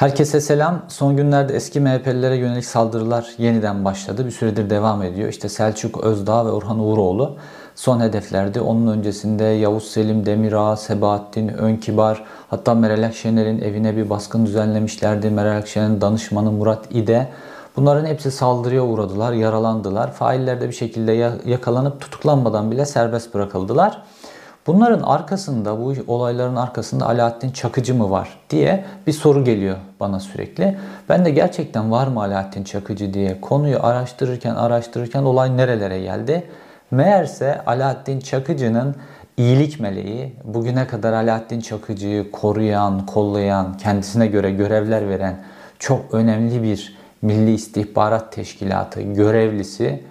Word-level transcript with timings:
Herkese 0.00 0.40
selam. 0.40 0.82
Son 0.88 1.16
günlerde 1.16 1.54
eski 1.56 1.80
MHP'lilere 1.80 2.36
yönelik 2.36 2.64
saldırılar 2.64 3.34
yeniden 3.38 3.84
başladı. 3.84 4.26
Bir 4.26 4.30
süredir 4.30 4.70
devam 4.70 5.02
ediyor. 5.02 5.28
İşte 5.28 5.48
Selçuk 5.48 6.04
Özdağ 6.04 6.46
ve 6.46 6.50
Orhan 6.50 6.78
Uğuroğlu 6.78 7.36
son 7.74 8.00
hedeflerdi. 8.00 8.60
Onun 8.60 8.86
öncesinde 8.86 9.44
Yavuz 9.44 9.84
Selim 9.90 10.26
Demirağ, 10.26 10.76
Sebahattin 10.76 11.48
Önkibar, 11.48 12.24
hatta 12.50 12.74
Meral 12.74 13.02
Akşener'in 13.02 13.60
evine 13.60 13.96
bir 13.96 14.10
baskın 14.10 14.46
düzenlemişlerdi. 14.46 15.30
Meral 15.30 15.58
Akşener'in 15.58 16.00
danışmanı 16.00 16.52
Murat 16.52 16.86
İde. 16.90 17.28
Bunların 17.76 18.06
hepsi 18.06 18.30
saldırıya 18.30 18.84
uğradılar, 18.84 19.32
yaralandılar. 19.32 20.12
Failler 20.12 20.60
de 20.60 20.68
bir 20.68 20.74
şekilde 20.74 21.12
yakalanıp 21.46 22.00
tutuklanmadan 22.00 22.70
bile 22.70 22.86
serbest 22.86 23.34
bırakıldılar. 23.34 24.02
Bunların 24.66 25.02
arkasında, 25.02 25.80
bu 25.80 25.94
olayların 26.06 26.56
arkasında 26.56 27.06
Alaaddin 27.06 27.50
Çakıcı 27.50 27.94
mı 27.94 28.10
var 28.10 28.38
diye 28.50 28.84
bir 29.06 29.12
soru 29.12 29.44
geliyor 29.44 29.76
bana 30.00 30.20
sürekli. 30.20 30.78
Ben 31.08 31.24
de 31.24 31.30
gerçekten 31.30 31.90
var 31.90 32.06
mı 32.06 32.20
Alaaddin 32.20 32.64
Çakıcı 32.64 33.14
diye 33.14 33.40
konuyu 33.40 33.78
araştırırken 33.82 34.54
araştırırken 34.54 35.22
olay 35.22 35.56
nerelere 35.56 36.00
geldi? 36.00 36.46
Meğerse 36.90 37.60
Alaaddin 37.66 38.20
Çakıcı'nın 38.20 38.96
iyilik 39.36 39.80
meleği, 39.80 40.36
bugüne 40.44 40.86
kadar 40.86 41.12
Alaaddin 41.12 41.60
Çakıcı'yı 41.60 42.30
koruyan, 42.30 43.06
kollayan, 43.06 43.76
kendisine 43.76 44.26
göre 44.26 44.50
görevler 44.50 45.08
veren 45.08 45.42
çok 45.78 46.14
önemli 46.14 46.62
bir 46.62 47.00
Milli 47.22 47.54
İstihbarat 47.54 48.32
Teşkilatı 48.32 49.00
görevlisi, 49.00 50.02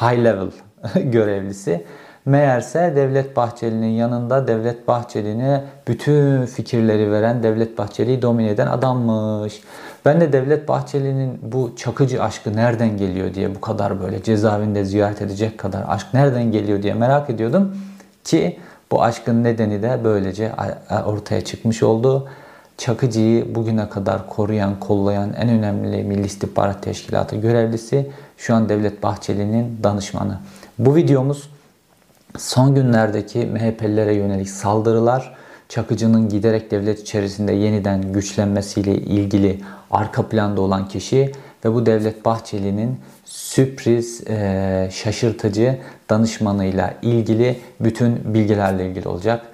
high 0.00 0.24
level 0.24 0.50
görevlisi 0.94 1.84
Meğerse 2.28 2.92
Devlet 2.96 3.36
Bahçeli'nin 3.36 3.90
yanında 3.90 4.48
Devlet 4.48 4.88
Bahçeli'ne 4.88 5.64
bütün 5.88 6.46
fikirleri 6.46 7.12
veren, 7.12 7.42
Devlet 7.42 7.78
Bahçeli'yi 7.78 8.22
domine 8.22 8.50
eden 8.50 8.66
adammış. 8.66 9.60
Ben 10.04 10.20
de 10.20 10.32
Devlet 10.32 10.68
Bahçeli'nin 10.68 11.38
bu 11.42 11.76
çakıcı 11.76 12.22
aşkı 12.22 12.56
nereden 12.56 12.96
geliyor 12.96 13.34
diye 13.34 13.54
bu 13.54 13.60
kadar 13.60 14.02
böyle 14.02 14.22
cezaevinde 14.22 14.84
ziyaret 14.84 15.22
edecek 15.22 15.58
kadar 15.58 15.84
aşk 15.88 16.06
nereden 16.14 16.52
geliyor 16.52 16.82
diye 16.82 16.94
merak 16.94 17.30
ediyordum. 17.30 17.76
Ki 18.24 18.58
bu 18.90 19.02
aşkın 19.02 19.44
nedeni 19.44 19.82
de 19.82 20.00
böylece 20.04 20.52
ortaya 21.06 21.40
çıkmış 21.44 21.82
oldu. 21.82 22.28
Çakıcı'yı 22.78 23.54
bugüne 23.54 23.88
kadar 23.88 24.28
koruyan, 24.28 24.80
kollayan 24.80 25.32
en 25.32 25.48
önemli 25.48 26.04
Milli 26.04 26.26
İstihbarat 26.26 26.82
Teşkilatı 26.82 27.36
görevlisi 27.36 28.10
şu 28.36 28.54
an 28.54 28.68
Devlet 28.68 29.02
Bahçeli'nin 29.02 29.80
danışmanı. 29.82 30.38
Bu 30.78 30.96
videomuz 30.96 31.50
Son 32.36 32.74
günlerdeki 32.74 33.38
MHP'lilere 33.38 34.14
yönelik 34.14 34.50
saldırılar, 34.50 35.34
Çakıcı'nın 35.68 36.28
giderek 36.28 36.70
devlet 36.70 37.00
içerisinde 37.00 37.52
yeniden 37.52 38.12
güçlenmesiyle 38.12 38.94
ilgili 38.94 39.60
arka 39.90 40.28
planda 40.28 40.60
olan 40.60 40.88
kişi 40.88 41.32
ve 41.64 41.74
bu 41.74 41.86
Devlet 41.86 42.24
Bahçeli'nin 42.24 43.00
sürpriz, 43.24 44.24
şaşırtıcı 44.90 45.78
danışmanıyla 46.10 46.94
ilgili 47.02 47.60
bütün 47.80 48.34
bilgilerle 48.34 48.88
ilgili 48.88 49.08
olacak. 49.08 49.46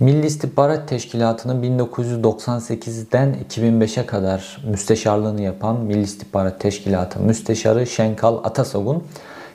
Milli 0.00 0.26
İstihbarat 0.26 0.88
Teşkilatı'nın 0.88 1.62
1998'den 1.62 3.36
2005'e 3.50 4.06
kadar 4.06 4.62
müsteşarlığını 4.70 5.42
yapan 5.42 5.76
Milli 5.80 6.02
İstihbarat 6.02 6.60
Teşkilatı 6.60 7.20
Müsteşarı 7.20 7.86
Şenkal 7.86 8.44
Atasogun 8.44 9.04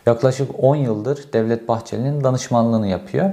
yaklaşık 0.06 0.52
10 0.59 0.75
yıldır 0.75 1.34
Devlet 1.34 1.67
Bahçeli'nin 1.67 2.23
danışmanlığını 2.23 2.88
yapıyor. 2.88 3.31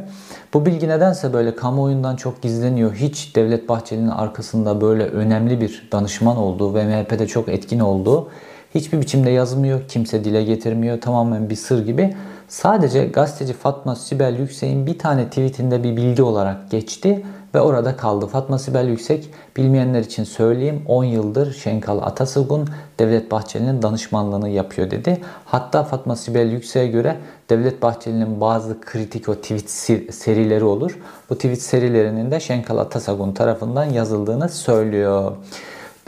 Bu 0.55 0.67
bilgi 0.67 0.89
nedense 0.89 1.33
böyle 1.33 1.57
kamuoyundan 1.57 2.17
çok 2.17 2.43
gizleniyor. 2.43 2.95
Hiç 2.95 3.37
Devlet 3.37 3.69
Bahçeli'nin 3.69 4.09
arkasında 4.09 4.81
böyle 4.81 5.05
önemli 5.05 5.61
bir 5.61 5.89
danışman 5.93 6.37
olduğu 6.37 6.75
ve 6.75 6.85
MHP'de 6.85 7.27
çok 7.27 7.49
etkin 7.49 7.81
olduğu 7.81 8.29
hiçbir 8.75 9.01
biçimde 9.01 9.31
yazmıyor. 9.31 9.81
Kimse 9.89 10.25
dile 10.25 10.45
getirmiyor. 10.45 11.01
Tamamen 11.01 11.51
bir 11.51 11.57
sır 11.57 11.87
gibi. 11.87 12.15
Sadece 12.49 13.05
gazeteci 13.05 13.53
Fatma 13.53 13.97
Sibel 13.97 14.39
Yüksek'in 14.39 14.87
bir 14.87 14.99
tane 14.99 15.29
tweetinde 15.29 15.85
bir 15.85 15.97
bilgi 15.97 16.23
olarak 16.23 16.71
geçti 16.71 17.27
ve 17.55 17.61
orada 17.61 17.97
kaldı. 17.97 18.27
Fatma 18.27 18.59
Sibel 18.59 18.89
Yüksek 18.89 19.31
bilmeyenler 19.57 20.01
için 20.01 20.25
söyleyeyim 20.25 20.83
10 20.87 21.05
yıldır 21.05 21.53
Şenkal 21.53 21.99
Atasılgun 21.99 22.69
Devlet 22.99 23.31
Bahçeli'nin 23.31 23.83
danışmanlığını 23.83 24.49
yapıyor 24.49 24.91
dedi. 24.91 25.21
Hatta 25.45 25.85
Fatma 25.85 26.17
Sibel 26.17 26.53
Yüksek'e 26.53 26.87
göre 26.87 27.17
Devlet 27.51 27.83
Bahçeli'nin 27.83 28.41
bazı 28.41 28.81
kritik 28.81 29.29
o 29.29 29.35
tweet 29.35 29.71
serileri 30.15 30.65
olur. 30.65 30.99
Bu 31.31 31.35
tweet 31.35 31.63
serilerinin 31.63 32.31
de 32.31 32.41
Şenkal 32.41 32.79
Atasagun 32.79 33.33
tarafından 33.33 33.85
yazıldığını 33.85 34.49
söylüyor. 34.49 35.33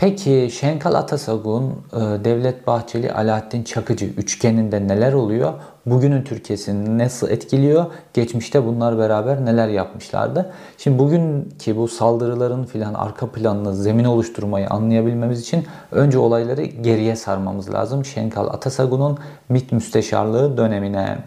Peki 0.00 0.48
Şenkal 0.52 0.94
Atasagun, 0.94 1.82
e, 1.92 2.24
Devlet 2.24 2.66
Bahçeli, 2.66 3.12
Alaaddin 3.12 3.62
Çakıcı 3.62 4.06
üçgeninde 4.06 4.88
neler 4.88 5.12
oluyor? 5.12 5.52
Bugünün 5.86 6.22
Türkiye'sini 6.22 6.98
nasıl 6.98 7.30
etkiliyor? 7.30 7.86
Geçmişte 8.14 8.66
bunlar 8.66 8.98
beraber 8.98 9.44
neler 9.44 9.68
yapmışlardı? 9.68 10.52
Şimdi 10.78 10.98
bugünkü 10.98 11.76
bu 11.76 11.88
saldırıların 11.88 12.64
filan 12.64 12.94
arka 12.94 13.26
planını, 13.26 13.76
zemin 13.76 14.04
oluşturmayı 14.04 14.68
anlayabilmemiz 14.68 15.40
için 15.40 15.66
önce 15.90 16.18
olayları 16.18 16.64
geriye 16.64 17.16
sarmamız 17.16 17.74
lazım. 17.74 18.04
Şenkal 18.04 18.46
Atasagun'un 18.46 19.18
MİT 19.48 19.72
müsteşarlığı 19.72 20.56
dönemine. 20.56 21.18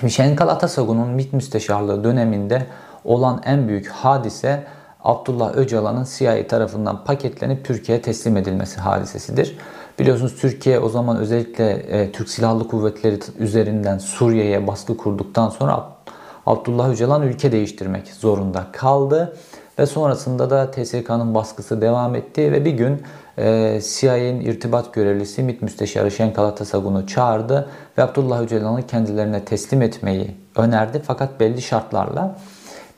Şimdi 0.00 0.12
Şenkal 0.12 0.48
Atasagun'un 0.48 1.08
MİT 1.08 1.32
müsteşarlığı 1.32 2.04
döneminde 2.04 2.66
olan 3.04 3.42
en 3.44 3.68
büyük 3.68 3.88
hadise 3.88 4.64
Abdullah 5.04 5.54
Öcalan'ın 5.54 6.06
CIA 6.18 6.46
tarafından 6.46 7.04
paketlenip 7.04 7.64
Türkiye'ye 7.64 8.02
teslim 8.02 8.36
edilmesi 8.36 8.80
hadisesidir. 8.80 9.58
Biliyorsunuz 9.98 10.36
Türkiye 10.40 10.80
o 10.80 10.88
zaman 10.88 11.16
özellikle 11.16 11.70
e, 11.70 12.12
Türk 12.12 12.28
Silahlı 12.28 12.68
Kuvvetleri 12.68 13.18
üzerinden 13.38 13.98
Suriye'ye 13.98 14.66
baskı 14.66 14.96
kurduktan 14.96 15.48
sonra 15.48 15.88
Abdullah 16.46 16.90
Öcalan 16.90 17.22
ülke 17.22 17.52
değiştirmek 17.52 18.08
zorunda 18.08 18.66
kaldı. 18.72 19.36
Ve 19.78 19.86
sonrasında 19.86 20.50
da 20.50 20.70
TSK'nın 20.70 21.34
baskısı 21.34 21.80
devam 21.80 22.14
etti 22.14 22.52
ve 22.52 22.64
bir 22.64 22.70
gün 22.70 23.02
e, 23.38 23.80
CIA'nin 23.82 24.40
irtibat 24.40 24.94
görevlisi 24.94 25.42
MİT 25.42 25.62
Müsteşarı 25.62 26.10
Şenkal 26.10 26.44
Atasagun'u 26.44 27.06
çağırdı 27.06 27.68
ve 27.98 28.02
Abdullah 28.02 28.40
Öcalan'ı 28.40 28.86
kendilerine 28.86 29.44
teslim 29.44 29.82
etmeyi 29.82 30.36
önerdi 30.56 31.02
fakat 31.04 31.40
belli 31.40 31.62
şartlarla. 31.62 32.36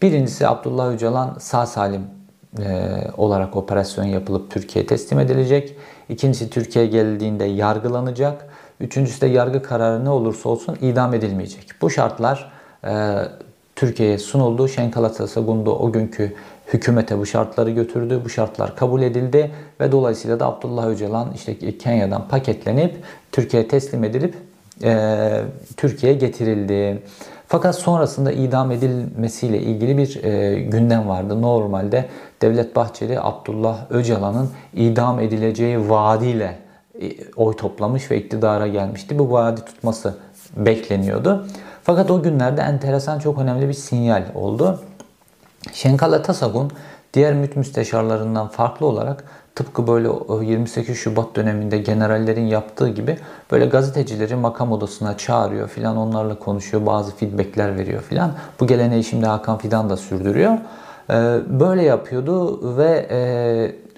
Birincisi 0.02 0.48
Abdullah 0.48 0.92
Öcalan 0.92 1.36
sağ 1.38 1.66
salim 1.66 2.02
e, 2.58 2.88
olarak 3.16 3.56
operasyon 3.56 4.04
yapılıp 4.04 4.50
Türkiye'ye 4.50 4.86
teslim 4.86 5.18
edilecek. 5.18 5.76
İkincisi 6.10 6.50
Türkiye 6.50 6.86
geldiğinde 6.86 7.44
yargılanacak. 7.44 8.46
Üçüncüsü 8.80 9.20
de 9.20 9.26
yargı 9.26 9.62
kararı 9.62 10.04
ne 10.04 10.10
olursa 10.10 10.48
olsun 10.48 10.76
idam 10.80 11.14
edilmeyecek. 11.14 11.68
Bu 11.80 11.90
şartlar 11.90 12.52
e, 12.84 13.16
Türkiye'ye 13.76 14.18
sunuldu. 14.18 14.68
Şenkal 14.68 15.04
Atasagundu 15.04 15.74
o 15.74 15.92
günkü 15.92 16.34
hükümete 16.72 17.18
bu 17.18 17.26
şartları 17.26 17.70
götürdü. 17.70 18.20
Bu 18.24 18.28
şartlar 18.28 18.76
kabul 18.76 19.02
edildi 19.02 19.50
ve 19.80 19.92
dolayısıyla 19.92 20.40
da 20.40 20.46
Abdullah 20.46 20.86
Öcalan 20.86 21.32
işte 21.34 21.78
Kenya'dan 21.78 22.28
paketlenip 22.28 22.96
Türkiye'ye 23.32 23.68
teslim 23.68 24.04
edilip 24.04 24.34
e, 24.82 25.42
Türkiye'ye 25.76 26.18
getirildi. 26.18 27.02
Fakat 27.50 27.76
sonrasında 27.76 28.32
idam 28.32 28.70
edilmesiyle 28.70 29.58
ilgili 29.58 29.98
bir 29.98 30.24
e, 30.24 30.60
gündem 30.60 31.08
vardı. 31.08 31.42
Normalde 31.42 32.08
Devlet 32.42 32.76
Bahçeli 32.76 33.20
Abdullah 33.20 33.90
Öcalan'ın 33.90 34.50
idam 34.74 35.20
edileceği 35.20 35.90
vaadiyle 35.90 36.58
e, 37.02 37.32
oy 37.36 37.56
toplamış 37.56 38.10
ve 38.10 38.18
iktidara 38.18 38.66
gelmişti. 38.66 39.18
Bu 39.18 39.32
vaadi 39.32 39.60
tutması 39.60 40.14
bekleniyordu. 40.56 41.46
Fakat 41.82 42.10
o 42.10 42.22
günlerde 42.22 42.60
enteresan 42.60 43.18
çok 43.18 43.38
önemli 43.38 43.68
bir 43.68 43.74
sinyal 43.74 44.24
oldu. 44.34 44.80
Şenkal 45.72 46.12
Atasagun 46.12 46.70
diğer 47.14 47.34
MİT 47.34 47.56
müsteşarlarından 47.56 48.48
farklı 48.48 48.86
olarak 48.86 49.24
tıpkı 49.60 49.86
böyle 49.86 50.08
28 50.42 50.98
Şubat 50.98 51.36
döneminde 51.36 51.78
generallerin 51.78 52.46
yaptığı 52.46 52.88
gibi 52.88 53.18
böyle 53.50 53.66
gazetecileri 53.66 54.36
makam 54.36 54.72
odasına 54.72 55.16
çağırıyor 55.16 55.68
filan 55.68 55.96
onlarla 55.96 56.38
konuşuyor 56.38 56.86
bazı 56.86 57.16
feedbackler 57.16 57.78
veriyor 57.78 58.02
filan. 58.02 58.32
Bu 58.60 58.66
geleneği 58.66 59.04
şimdi 59.04 59.26
Hakan 59.26 59.58
Fidan 59.58 59.90
da 59.90 59.96
sürdürüyor. 59.96 60.52
Ee, 61.10 61.38
böyle 61.48 61.82
yapıyordu 61.82 62.60
ve 62.76 63.06
e, 63.10 63.20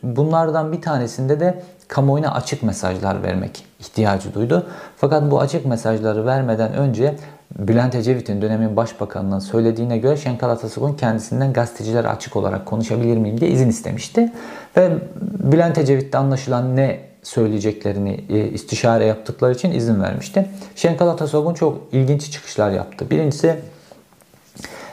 bunlardan 0.02 0.72
bir 0.72 0.82
tanesinde 0.82 1.40
de 1.40 1.62
kamuoyuna 1.88 2.34
açık 2.34 2.62
mesajlar 2.62 3.22
vermek 3.22 3.64
ihtiyacı 3.80 4.34
duydu. 4.34 4.66
Fakat 4.96 5.30
bu 5.30 5.40
açık 5.40 5.66
mesajları 5.66 6.26
vermeden 6.26 6.72
önce 6.74 7.16
Bülent 7.58 7.94
Ecevit'in 7.94 8.42
dönemin 8.42 8.76
başbakanının 8.76 9.38
söylediğine 9.38 9.98
göre 9.98 10.16
Şenkal 10.16 10.50
Atasagun 10.50 10.94
kendisinden 10.94 11.52
gazeteciler 11.52 12.04
açık 12.04 12.36
olarak 12.36 12.66
konuşabilir 12.66 13.16
miyim 13.16 13.40
diye 13.40 13.50
izin 13.50 13.68
istemişti. 13.68 14.32
Ve 14.76 14.90
Bülent 15.22 15.78
Ecevit'te 15.78 16.18
anlaşılan 16.18 16.76
ne 16.76 17.00
söyleyeceklerini 17.22 18.24
e, 18.28 18.48
istişare 18.48 19.04
yaptıkları 19.04 19.54
için 19.54 19.72
izin 19.72 20.02
vermişti. 20.02 20.48
Şenkal 20.76 21.08
Atasogun 21.08 21.54
çok 21.54 21.78
ilginç 21.92 22.30
çıkışlar 22.30 22.70
yaptı. 22.70 23.10
Birincisi 23.10 23.56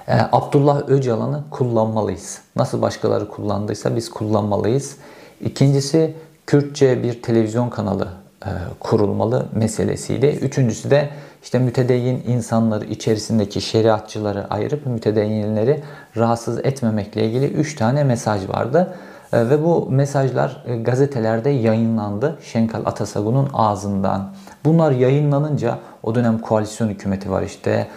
e, 0.08 0.14
Abdullah 0.32 0.90
Öcalan'ı 0.90 1.44
kullanmalıyız. 1.52 2.42
Nasıl 2.56 2.82
başkaları 2.82 3.28
kullandıysa 3.30 3.96
biz 3.96 4.10
kullanmalıyız. 4.10 4.96
İkincisi 5.42 6.14
Kürtçe 6.48 7.04
bir 7.04 7.22
televizyon 7.22 7.70
kanalı 7.70 8.08
e, 8.46 8.50
kurulmalı 8.80 9.46
meselesiydi. 9.54 10.26
Üçüncüsü 10.26 10.92
de 10.92 11.10
işte 11.44 11.60
mütedeyyin 11.60 12.24
insanları 12.28 12.86
içerisindeki 12.86 13.62
şeriatçıları 13.62 14.48
ayırıp 14.50 14.86
mütedeyyinleri 14.86 15.84
rahatsız 16.18 16.58
etmemekle 16.58 17.26
ilgili 17.26 17.46
üç 17.46 17.76
tane 17.76 18.04
mesaj 18.04 18.50
vardı. 18.50 18.94
E, 19.34 19.50
ve 19.50 19.64
bu 19.64 19.88
mesajlar 19.90 20.64
e, 20.66 20.78
gazetelerde 20.78 21.50
yayınlandı 21.50 22.38
Şenkal 22.44 22.86
Atasagun'un 22.86 23.50
ağzından. 23.54 24.34
Bunlar 24.66 24.92
yayınlanınca 24.92 25.78
o 26.04 26.16
dönem 26.16 26.40
koalisyon 26.40 26.90
hükümeti 26.90 27.32
var 27.32 27.42
işte 27.42 27.88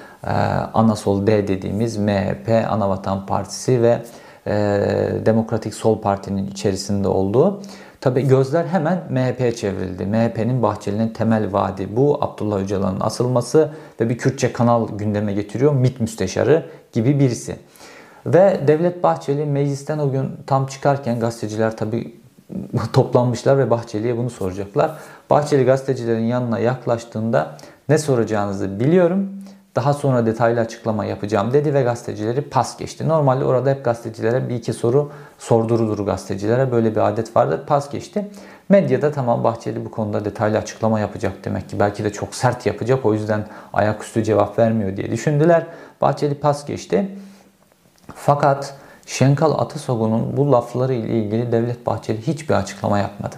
Anasol 0.74 1.26
D 1.26 1.48
dediğimiz 1.48 1.96
MHP, 1.96 2.66
Anavatan 2.70 3.26
Partisi 3.26 3.82
ve 3.82 4.02
Demokratik 5.26 5.74
Sol 5.74 6.00
Parti'nin 6.00 6.46
içerisinde 6.46 7.08
olduğu 7.08 7.62
Tabi 8.02 8.28
gözler 8.28 8.64
hemen 8.64 9.02
MHP'ye 9.10 9.54
çevrildi. 9.54 10.06
MHP'nin 10.06 10.62
Bahçeli'nin 10.62 11.08
temel 11.08 11.52
vaadi 11.52 11.96
bu. 11.96 12.24
Abdullah 12.24 12.58
Öcalan'ın 12.58 13.00
asılması 13.00 13.70
ve 14.00 14.08
bir 14.08 14.18
Kürtçe 14.18 14.52
kanal 14.52 14.88
gündeme 14.98 15.32
getiriyor. 15.32 15.74
MİT 15.74 16.00
müsteşarı 16.00 16.66
gibi 16.92 17.20
birisi. 17.20 17.56
Ve 18.26 18.60
Devlet 18.66 19.02
Bahçeli 19.02 19.46
meclisten 19.46 19.98
o 19.98 20.10
gün 20.10 20.30
tam 20.46 20.66
çıkarken 20.66 21.20
gazeteciler 21.20 21.76
tabi 21.76 22.20
toplanmışlar 22.92 23.58
ve 23.58 23.70
Bahçeli'ye 23.70 24.16
bunu 24.16 24.30
soracaklar. 24.30 24.90
Bahçeli 25.30 25.64
gazetecilerin 25.64 26.24
yanına 26.24 26.58
yaklaştığında 26.58 27.56
ne 27.88 27.98
soracağınızı 27.98 28.80
biliyorum 28.80 29.41
daha 29.76 29.94
sonra 29.94 30.26
detaylı 30.26 30.60
açıklama 30.60 31.04
yapacağım 31.04 31.52
dedi 31.52 31.74
ve 31.74 31.82
gazetecileri 31.82 32.42
pas 32.42 32.76
geçti. 32.76 33.08
Normalde 33.08 33.44
orada 33.44 33.70
hep 33.70 33.84
gazetecilere 33.84 34.48
bir 34.48 34.54
iki 34.54 34.72
soru 34.72 35.10
sordurulur 35.38 36.06
gazetecilere. 36.06 36.72
Böyle 36.72 36.90
bir 36.90 37.08
adet 37.08 37.36
vardır. 37.36 37.60
Pas 37.66 37.90
geçti. 37.90 38.30
Medyada 38.68 39.12
tamam 39.12 39.44
Bahçeli 39.44 39.84
bu 39.84 39.90
konuda 39.90 40.24
detaylı 40.24 40.58
açıklama 40.58 41.00
yapacak 41.00 41.44
demek 41.44 41.68
ki. 41.68 41.80
Belki 41.80 42.04
de 42.04 42.12
çok 42.12 42.34
sert 42.34 42.66
yapacak. 42.66 43.06
O 43.06 43.14
yüzden 43.14 43.46
ayaküstü 43.72 44.24
cevap 44.24 44.58
vermiyor 44.58 44.96
diye 44.96 45.10
düşündüler. 45.10 45.66
Bahçeli 46.00 46.34
pas 46.34 46.66
geçti. 46.66 47.16
Fakat 48.14 48.74
Şenkal 49.06 49.58
Atasogun'un 49.58 50.36
bu 50.36 50.52
lafları 50.52 50.94
ile 50.94 51.08
ilgili 51.08 51.52
Devlet 51.52 51.86
Bahçeli 51.86 52.26
hiçbir 52.26 52.54
açıklama 52.54 52.98
yapmadı. 52.98 53.36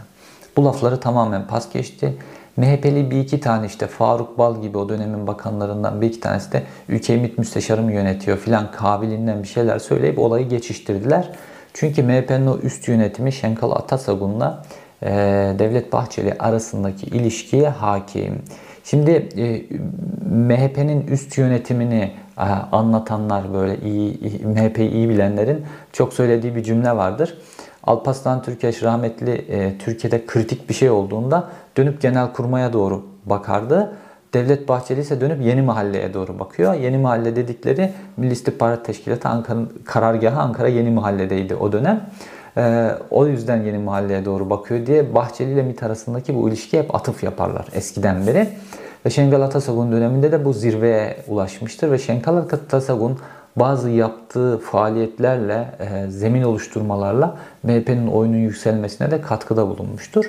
Bu 0.56 0.64
lafları 0.64 1.00
tamamen 1.00 1.46
pas 1.46 1.72
geçti. 1.72 2.16
MHP'li 2.56 3.10
bir 3.10 3.20
iki 3.20 3.40
tane 3.40 3.66
işte 3.66 3.86
Faruk 3.86 4.38
Bal 4.38 4.62
gibi 4.62 4.78
o 4.78 4.88
dönemin 4.88 5.26
bakanlarından 5.26 6.00
bir 6.00 6.06
iki 6.06 6.20
tanesi 6.20 6.52
de 6.52 6.62
ülkeyi 6.88 7.20
MİT 7.20 7.38
müsteşarı 7.38 7.82
mı 7.82 7.92
yönetiyor 7.92 8.38
filan 8.38 8.70
kabiliğinden 8.70 9.42
bir 9.42 9.48
şeyler 9.48 9.78
söyleyip 9.78 10.18
olayı 10.18 10.48
geçiştirdiler. 10.48 11.30
Çünkü 11.74 12.02
MHP'nin 12.02 12.46
o 12.46 12.58
üst 12.58 12.88
yönetimi 12.88 13.32
Şenkal 13.32 13.70
Atasagun'la 13.70 14.64
e, 15.02 15.10
Devlet 15.58 15.92
Bahçeli 15.92 16.34
arasındaki 16.38 17.06
ilişkiye 17.06 17.68
hakim. 17.68 18.42
Şimdi 18.84 19.10
e, 19.10 19.62
MHP'nin 20.30 21.06
üst 21.06 21.38
yönetimini 21.38 22.12
e, 22.38 22.42
anlatanlar 22.72 23.54
böyle 23.54 23.76
iyi, 23.80 24.18
MHP'yi 24.44 24.90
iyi 24.90 25.08
bilenlerin 25.08 25.64
çok 25.92 26.12
söylediği 26.12 26.56
bir 26.56 26.62
cümle 26.62 26.96
vardır. 26.96 27.38
Alparslan 27.86 28.42
Türkeş 28.42 28.82
rahmetli 28.82 29.31
e, 29.31 29.78
Türkiye'de 29.78 30.26
kritik 30.26 30.69
bir 30.69 30.75
şey 30.75 30.90
olduğunda 30.90 31.48
dönüp 31.76 32.00
genel 32.00 32.32
kurmaya 32.32 32.72
doğru 32.72 33.02
bakardı. 33.26 33.92
Devlet 34.34 34.69
Bahçeli 34.69 35.00
ise 35.00 35.20
dönüp 35.20 35.42
Yeni 35.42 35.62
Mahalle'ye 35.62 36.14
doğru 36.14 36.38
bakıyor. 36.38 36.75
Yeni 36.75 36.98
Mahalle 36.98 37.36
dedikleri 37.36 37.92
Milli 38.16 38.32
İstihbarat 38.32 38.84
Teşkilatı 38.84 39.28
Ankara'nın 39.28 39.72
karargahı 39.84 40.40
Ankara 40.40 40.69
Yeni 40.69 40.90
Mahalle'deydi 40.90 41.54
o 41.54 41.72
dönem. 41.72 42.06
Ee, 42.56 42.90
o 43.10 43.26
yüzden 43.26 43.62
Yeni 43.62 43.78
Mahalle'ye 43.78 44.25
doğru 44.25 44.50
bakıyor 44.50 44.87
diye 44.87 45.14
Bahçeli 45.14 45.52
ile 45.52 45.62
MİT 45.62 45.82
arasındaki 45.82 46.34
bu 46.34 46.48
ilişki 46.48 46.78
hep 46.78 46.94
atıf 46.94 47.22
yaparlar 47.25 47.66
eskiden 47.75 48.26
beri. 48.26 48.48
Ve 49.06 49.10
Şengal 49.10 49.40
Atasagun 49.40 49.92
döneminde 49.92 50.32
de 50.32 50.44
bu 50.44 50.52
zirveye 50.52 51.16
ulaşmıştır 51.28 51.90
ve 51.90 51.98
Şengal 51.98 52.37
Atasagun 52.37 53.19
bazı 53.56 53.90
yaptığı 53.90 54.58
faaliyetlerle, 54.58 55.68
e, 55.80 56.10
zemin 56.10 56.42
oluşturmalarla 56.42 57.36
MHP'nin 57.62 58.06
oyunun 58.06 58.36
yükselmesine 58.36 59.10
de 59.10 59.20
katkıda 59.20 59.68
bulunmuştur. 59.68 60.24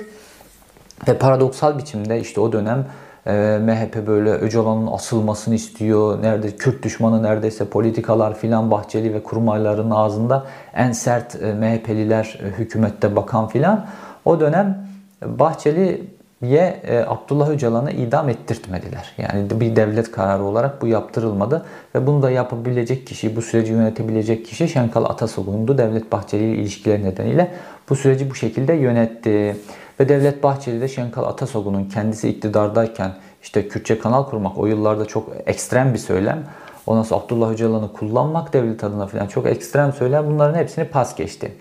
Ve 1.08 1.18
paradoksal 1.18 1.78
biçimde 1.78 2.20
işte 2.20 2.40
o 2.40 2.52
dönem 2.52 2.86
e, 3.26 3.58
MHP 3.62 4.06
böyle 4.06 4.30
Öcalan'ın 4.30 4.86
asılmasını 4.86 5.54
istiyor. 5.54 6.22
Nerede 6.22 6.56
Kürt 6.56 6.82
düşmanı 6.82 7.22
neredeyse 7.22 7.64
politikalar 7.64 8.34
filan 8.34 8.70
Bahçeli 8.70 9.14
ve 9.14 9.22
kurmayların 9.22 9.90
ağzında 9.90 10.46
en 10.74 10.92
sert 10.92 11.42
e, 11.42 11.54
MHP'liler 11.54 12.38
e, 12.42 12.46
hükümette 12.46 13.16
bakan 13.16 13.48
filan. 13.48 13.86
O 14.24 14.40
dönem 14.40 14.86
Bahçeli 15.24 16.15
ye 16.42 16.80
e, 16.86 16.98
Abdullah 16.98 17.48
Öcalan'ı 17.48 17.92
idam 17.92 18.28
ettirtmediler. 18.28 19.12
Yani 19.18 19.60
bir 19.60 19.76
devlet 19.76 20.10
kararı 20.10 20.42
olarak 20.42 20.82
bu 20.82 20.86
yaptırılmadı 20.86 21.66
ve 21.94 22.06
bunu 22.06 22.22
da 22.22 22.30
yapabilecek 22.30 23.06
kişi, 23.06 23.36
bu 23.36 23.42
süreci 23.42 23.72
yönetebilecek 23.72 24.46
kişi 24.46 24.68
Şenkal 24.68 25.04
Atasogun'du. 25.04 25.78
Devlet 25.78 26.12
Bahçeli 26.12 26.44
ile 26.44 26.56
ilişkileri 26.56 27.04
nedeniyle 27.04 27.52
bu 27.88 27.96
süreci 27.96 28.30
bu 28.30 28.34
şekilde 28.34 28.72
yönetti. 28.72 29.56
Ve 30.00 30.08
Devlet 30.08 30.42
Bahçeli 30.42 30.80
de 30.80 30.88
Şenkal 30.88 31.24
Atasogun'un 31.24 31.84
kendisi 31.84 32.28
iktidardayken 32.28 33.10
işte 33.42 33.68
Kürtçe 33.68 33.98
kanal 33.98 34.24
kurmak 34.24 34.58
o 34.58 34.66
yıllarda 34.66 35.04
çok 35.04 35.28
ekstrem 35.46 35.94
bir 35.94 35.98
söylem. 35.98 36.44
Ondan 36.86 37.02
sonra 37.02 37.20
Abdullah 37.20 37.50
Öcalan'ı 37.50 37.92
kullanmak 37.92 38.52
devlet 38.52 38.84
adına 38.84 39.06
falan 39.06 39.26
çok 39.26 39.46
ekstrem 39.46 39.92
söylem. 39.92 40.26
Bunların 40.26 40.58
hepsini 40.58 40.84
pas 40.84 41.16
geçti. 41.16 41.52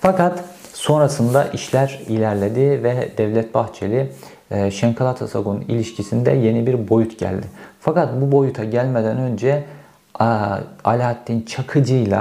Fakat 0.00 0.44
Sonrasında 0.80 1.44
işler 1.44 2.00
ilerledi 2.08 2.82
ve 2.82 3.08
Devlet 3.18 3.54
Bahçeli 3.54 4.12
e, 4.50 4.70
Şenkal 4.70 5.06
Atasagun 5.06 5.60
ilişkisinde 5.60 6.30
yeni 6.30 6.66
bir 6.66 6.88
boyut 6.88 7.18
geldi. 7.18 7.46
Fakat 7.80 8.20
bu 8.20 8.32
boyuta 8.32 8.64
gelmeden 8.64 9.18
önce 9.18 9.64
Alaaddin 10.84 11.42
Çakıcı 11.42 11.94
ile 11.94 12.18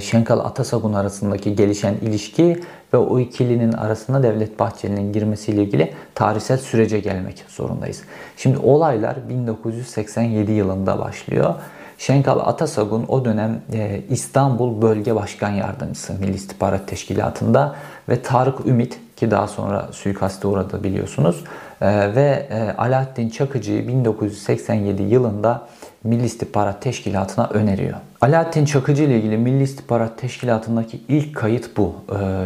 Şenkal 0.00 0.38
Atasagun 0.38 0.92
arasındaki 0.92 1.56
gelişen 1.56 1.94
ilişki 1.94 2.60
ve 2.92 2.96
o 2.96 3.18
ikilinin 3.20 3.72
arasında 3.72 4.22
Devlet 4.22 4.58
Bahçeli'nin 4.58 5.12
girmesiyle 5.12 5.62
ilgili 5.62 5.92
tarihsel 6.14 6.58
sürece 6.58 7.00
gelmek 7.00 7.44
zorundayız. 7.48 8.02
Şimdi 8.36 8.58
olaylar 8.58 9.16
1987 9.28 10.52
yılında 10.52 10.98
başlıyor. 10.98 11.54
Şenkal 11.98 12.38
Atasagun 12.38 13.04
o 13.08 13.24
dönem 13.24 13.60
e, 13.72 14.00
İstanbul 14.10 14.82
Bölge 14.82 15.14
Başkan 15.14 15.50
Yardımcısı 15.50 16.12
Milli 16.12 16.34
İstihbarat 16.34 16.88
Teşkilatı'nda 16.88 17.74
ve 18.08 18.22
Tarık 18.22 18.66
Ümit 18.66 19.00
ki 19.16 19.30
daha 19.30 19.48
sonra 19.48 19.88
suikaste 19.92 20.48
uğradı 20.48 20.84
biliyorsunuz 20.84 21.44
e, 21.80 22.14
ve 22.14 22.46
e, 22.50 22.74
Alaaddin 22.78 23.28
Çakıcı'yı 23.28 23.88
1987 23.88 25.02
yılında 25.02 25.62
Milli 26.04 26.24
İstihbarat 26.24 26.82
Teşkilatı'na 26.82 27.48
öneriyor. 27.48 27.96
Alaaddin 28.20 28.64
Çakıcı 28.64 29.02
ile 29.02 29.18
ilgili 29.18 29.36
Milli 29.36 29.62
İstihbarat 29.62 30.18
Teşkilatı'ndaki 30.18 31.00
ilk 31.08 31.36
kayıt 31.36 31.76
bu. 31.76 31.94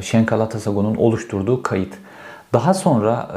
Şenkal 0.02 0.40
Atasagun'un 0.40 0.94
oluşturduğu 0.94 1.62
kayıt. 1.62 1.94
Daha 2.52 2.74
sonra 2.74 3.28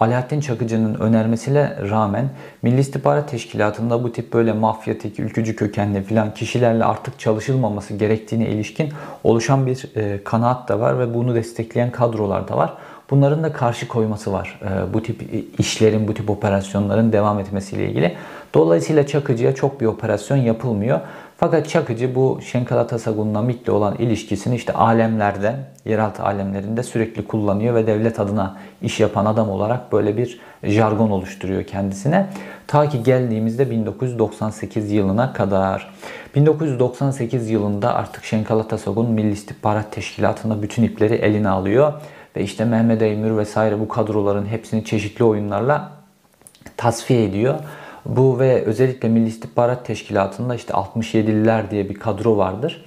Alaaddin 0.00 0.40
Çakıcı'nın 0.40 0.94
önermesine 0.94 1.76
rağmen 1.90 2.28
Milli 2.62 2.80
İstihbarat 2.80 3.30
Teşkilatı'nda 3.30 4.04
bu 4.04 4.12
tip 4.12 4.32
böyle 4.32 4.52
mafyatik, 4.52 5.20
ülkücü 5.20 5.56
kökenli 5.56 6.02
filan 6.02 6.34
kişilerle 6.34 6.84
artık 6.84 7.18
çalışılmaması 7.18 7.94
gerektiğine 7.94 8.48
ilişkin 8.48 8.88
oluşan 9.24 9.66
bir 9.66 9.96
e, 9.96 10.24
kanaat 10.24 10.68
da 10.68 10.80
var 10.80 10.98
ve 10.98 11.14
bunu 11.14 11.34
destekleyen 11.34 11.90
kadrolar 11.90 12.48
da 12.48 12.56
var. 12.56 12.74
Bunların 13.10 13.42
da 13.42 13.52
karşı 13.52 13.88
koyması 13.88 14.32
var 14.32 14.60
e, 14.62 14.94
bu 14.94 15.02
tip 15.02 15.22
işlerin, 15.58 16.08
bu 16.08 16.14
tip 16.14 16.30
operasyonların 16.30 17.12
devam 17.12 17.38
etmesiyle 17.38 17.88
ilgili. 17.88 18.16
Dolayısıyla 18.54 19.06
Çakıcı'ya 19.06 19.54
çok 19.54 19.80
bir 19.80 19.86
operasyon 19.86 20.36
yapılmıyor. 20.36 21.00
Fakat 21.40 21.68
Çakıcı 21.68 22.14
bu 22.14 22.40
Şenkal 22.42 22.78
Atasagun'la 22.78 23.42
MİT'le 23.42 23.68
olan 23.68 23.94
ilişkisini 23.94 24.56
işte 24.56 24.72
alemlerde, 24.72 25.56
yeraltı 25.84 26.22
alemlerinde 26.22 26.82
sürekli 26.82 27.26
kullanıyor 27.26 27.74
ve 27.74 27.86
devlet 27.86 28.20
adına 28.20 28.56
iş 28.82 29.00
yapan 29.00 29.26
adam 29.26 29.50
olarak 29.50 29.92
böyle 29.92 30.16
bir 30.16 30.40
jargon 30.62 31.10
oluşturuyor 31.10 31.64
kendisine. 31.64 32.26
Ta 32.66 32.88
ki 32.88 33.02
geldiğimizde 33.02 33.70
1998 33.70 34.92
yılına 34.92 35.32
kadar. 35.32 35.94
1998 36.34 37.50
yılında 37.50 37.94
artık 37.94 38.24
Şenkal 38.24 38.58
Atasagun 38.60 39.10
Milli 39.10 39.32
İstihbarat 39.32 39.92
Teşkilatı'nda 39.92 40.62
bütün 40.62 40.82
ipleri 40.82 41.14
eline 41.14 41.48
alıyor. 41.48 41.92
Ve 42.36 42.42
işte 42.42 42.64
Mehmet 42.64 43.02
Eymür 43.02 43.36
vesaire 43.36 43.80
bu 43.80 43.88
kadroların 43.88 44.46
hepsini 44.46 44.84
çeşitli 44.84 45.24
oyunlarla 45.24 45.92
tasfiye 46.76 47.24
ediyor. 47.24 47.54
Bu 48.06 48.38
ve 48.38 48.64
özellikle 48.64 49.08
Milli 49.08 49.28
İstihbarat 49.28 49.86
Teşkilatı'nda 49.86 50.54
işte 50.54 50.72
67'liler 50.72 51.70
diye 51.70 51.88
bir 51.88 51.94
kadro 51.94 52.36
vardır. 52.36 52.84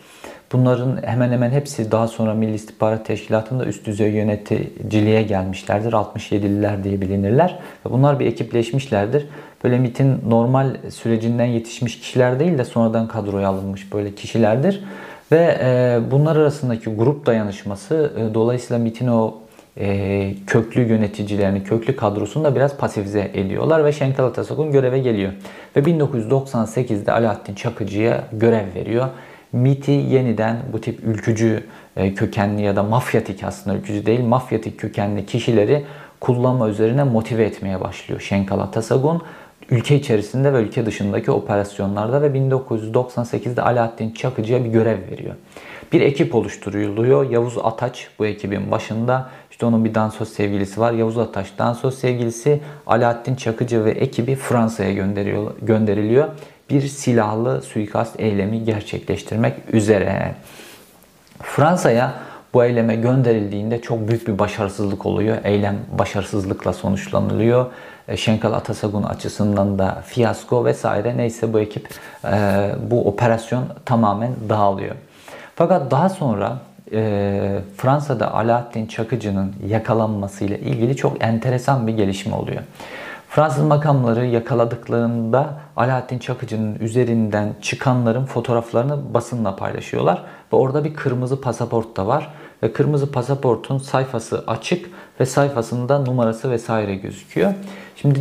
Bunların 0.53 1.03
hemen 1.03 1.31
hemen 1.31 1.51
hepsi 1.51 1.91
daha 1.91 2.07
sonra 2.07 2.33
Milli 2.33 2.53
İstihbarat 2.53 3.05
Teşkilatı'nda 3.05 3.65
üst 3.65 3.85
düzey 3.85 4.11
yöneticiliğe 4.11 5.23
gelmişlerdir. 5.23 5.93
67'liler 5.93 6.83
diye 6.83 7.01
bilinirler. 7.01 7.59
Ve 7.85 7.91
bunlar 7.91 8.19
bir 8.19 8.25
ekipleşmişlerdir. 8.25 9.27
Böyle 9.63 9.79
MIT'in 9.79 10.21
normal 10.27 10.75
sürecinden 10.89 11.45
yetişmiş 11.45 11.99
kişiler 11.99 12.39
değil 12.39 12.57
de 12.57 12.65
sonradan 12.65 13.07
kadroya 13.07 13.47
alınmış 13.49 13.93
böyle 13.93 14.15
kişilerdir. 14.15 14.83
Ve 15.31 15.57
e, 15.61 15.99
bunlar 16.11 16.35
arasındaki 16.35 16.89
grup 16.89 17.25
dayanışması 17.25 18.11
e, 18.17 18.33
dolayısıyla 18.33 18.83
MIT'in 18.83 19.07
o 19.07 19.33
e, 19.77 20.33
köklü 20.47 20.81
yöneticilerini, 20.81 21.63
köklü 21.63 21.95
kadrosunu 21.95 22.43
da 22.43 22.55
biraz 22.55 22.77
pasifize 22.77 23.31
ediyorlar 23.33 23.85
ve 23.85 23.91
Şenkal 23.91 24.25
Atasagun 24.25 24.71
göreve 24.71 24.99
geliyor. 24.99 25.33
Ve 25.75 25.79
1998'de 25.79 27.11
Alaaddin 27.11 27.55
Çakıcı'ya 27.55 28.23
görev 28.31 28.75
veriyor. 28.75 29.07
MIT'i 29.53 29.91
yeniden 29.91 30.57
bu 30.73 30.81
tip 30.81 30.99
ülkücü 31.03 31.63
e, 31.95 32.13
kökenli 32.13 32.61
ya 32.61 32.75
da 32.75 32.83
mafyatik 32.83 33.43
aslında 33.43 33.77
ülkücü 33.77 34.05
değil 34.05 34.23
mafyatik 34.23 34.79
kökenli 34.79 35.25
kişileri 35.25 35.85
kullanma 36.19 36.69
üzerine 36.69 37.03
motive 37.03 37.43
etmeye 37.43 37.81
başlıyor 37.81 38.21
Şenkal 38.21 38.59
Atasagun 38.59 39.21
ülke 39.69 39.95
içerisinde 39.95 40.53
ve 40.53 40.61
ülke 40.61 40.85
dışındaki 40.85 41.31
operasyonlarda 41.31 42.21
ve 42.21 42.27
1998'de 42.27 43.61
Alaaddin 43.61 44.11
Çakıcı'ya 44.11 44.63
bir 44.65 44.69
görev 44.69 44.97
veriyor. 45.11 45.35
Bir 45.93 46.01
ekip 46.01 46.35
oluşturuluyor. 46.35 47.31
Yavuz 47.31 47.57
Ataç 47.57 48.07
bu 48.19 48.25
ekibin 48.25 48.71
başında. 48.71 49.29
İşte 49.63 49.75
onun 49.75 49.85
bir 49.85 49.95
dansöz 49.95 50.29
sevgilisi 50.29 50.81
var. 50.81 50.91
Yavuz 50.91 51.17
Ataç 51.17 51.47
dansöz 51.57 51.97
sevgilisi 51.97 52.59
Alaaddin 52.87 53.35
Çakıcı 53.35 53.85
ve 53.85 53.91
ekibi 53.91 54.35
Fransa'ya 54.35 54.93
gönderiyor, 54.93 55.51
gönderiliyor. 55.61 56.27
Bir 56.69 56.81
silahlı 56.81 57.61
suikast 57.61 58.19
eylemi 58.19 58.63
gerçekleştirmek 58.63 59.53
üzere. 59.73 60.35
Fransa'ya 61.41 62.13
bu 62.53 62.63
eyleme 62.63 62.95
gönderildiğinde 62.95 63.81
çok 63.81 64.07
büyük 64.07 64.27
bir 64.27 64.39
başarısızlık 64.39 65.05
oluyor. 65.05 65.37
Eylem 65.43 65.77
başarısızlıkla 65.99 66.73
sonuçlanılıyor. 66.73 67.65
E, 68.07 68.17
Şenkal 68.17 68.53
Atasagun 68.53 69.03
açısından 69.03 69.79
da 69.79 70.03
fiyasko 70.05 70.65
vesaire 70.65 71.17
neyse 71.17 71.53
bu 71.53 71.59
ekip 71.59 71.89
e, 72.25 72.69
bu 72.91 73.07
operasyon 73.07 73.65
tamamen 73.85 74.31
dağılıyor. 74.49 74.95
Fakat 75.55 75.91
daha 75.91 76.09
sonra 76.09 76.57
e, 76.93 77.59
Fransa'da 77.77 78.33
Alaaddin 78.33 78.85
Çakıcı'nın 78.85 79.55
yakalanmasıyla 79.67 80.57
ilgili 80.57 80.95
çok 80.95 81.23
enteresan 81.23 81.87
bir 81.87 81.93
gelişme 81.93 82.35
oluyor. 82.35 82.61
Fransız 83.29 83.63
makamları 83.63 84.25
yakaladıklarında 84.25 85.53
Alaaddin 85.75 86.19
Çakıcı'nın 86.19 86.75
üzerinden 86.79 87.53
çıkanların 87.61 88.25
fotoğraflarını 88.25 89.13
basınla 89.13 89.55
paylaşıyorlar. 89.55 90.23
Ve 90.53 90.57
orada 90.57 90.83
bir 90.83 90.93
kırmızı 90.93 91.41
pasaport 91.41 91.97
da 91.97 92.07
var. 92.07 92.33
Ve 92.63 92.73
kırmızı 92.73 93.11
pasaportun 93.11 93.77
sayfası 93.77 94.43
açık 94.47 94.89
ve 95.19 95.25
sayfasında 95.25 95.99
numarası 95.99 96.51
vesaire 96.51 96.95
gözüküyor. 96.95 97.53
Şimdi 97.95 98.19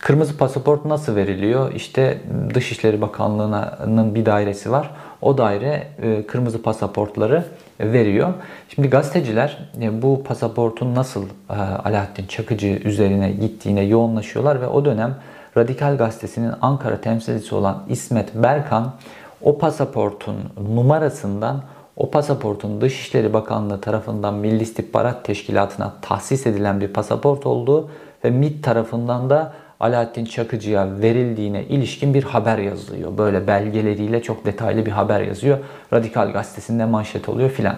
kırmızı 0.00 0.36
pasaport 0.36 0.84
nasıl 0.84 1.16
veriliyor? 1.16 1.72
İşte 1.72 2.18
Dışişleri 2.54 3.00
Bakanlığı'nın 3.00 4.14
bir 4.14 4.26
dairesi 4.26 4.70
var. 4.70 4.90
O 5.22 5.38
daire 5.38 5.86
e, 6.02 6.26
kırmızı 6.26 6.62
pasaportları 6.62 7.44
veriyor. 7.80 8.34
Şimdi 8.68 8.90
gazeteciler 8.90 9.70
e, 9.80 10.02
bu 10.02 10.24
pasaportun 10.24 10.94
nasıl 10.94 11.24
e, 11.24 11.54
Alaaddin 11.84 12.26
Çakıcı 12.26 12.66
üzerine 12.66 13.30
gittiğine 13.30 13.82
yoğunlaşıyorlar 13.82 14.60
ve 14.60 14.66
o 14.66 14.84
dönem 14.84 15.16
Radikal 15.56 15.96
Gazetesi'nin 15.96 16.52
Ankara 16.62 17.00
temsilcisi 17.00 17.54
olan 17.54 17.82
İsmet 17.88 18.34
Berkan 18.34 18.92
o 19.42 19.58
pasaportun 19.58 20.36
numarasından 20.74 21.62
o 21.96 22.10
pasaportun 22.10 22.80
Dışişleri 22.80 23.32
Bakanlığı 23.32 23.80
tarafından 23.80 24.34
Milli 24.34 24.62
İstihbarat 24.62 25.24
Teşkilatı'na 25.24 25.92
tahsis 26.02 26.46
edilen 26.46 26.80
bir 26.80 26.88
pasaport 26.88 27.46
olduğu 27.46 27.90
ve 28.24 28.30
MİT 28.30 28.64
tarafından 28.64 29.30
da 29.30 29.52
Alaaddin 29.80 30.24
Çakıcı'ya 30.24 31.00
verildiğine 31.00 31.64
ilişkin 31.64 32.14
bir 32.14 32.22
haber 32.22 32.58
yazılıyor. 32.58 33.18
Böyle 33.18 33.46
belgeleriyle 33.46 34.22
çok 34.22 34.44
detaylı 34.44 34.86
bir 34.86 34.90
haber 34.90 35.20
yazıyor. 35.20 35.58
Radikal 35.92 36.32
Gazetesi'nde 36.32 36.84
manşet 36.84 37.28
oluyor 37.28 37.50
filan. 37.50 37.76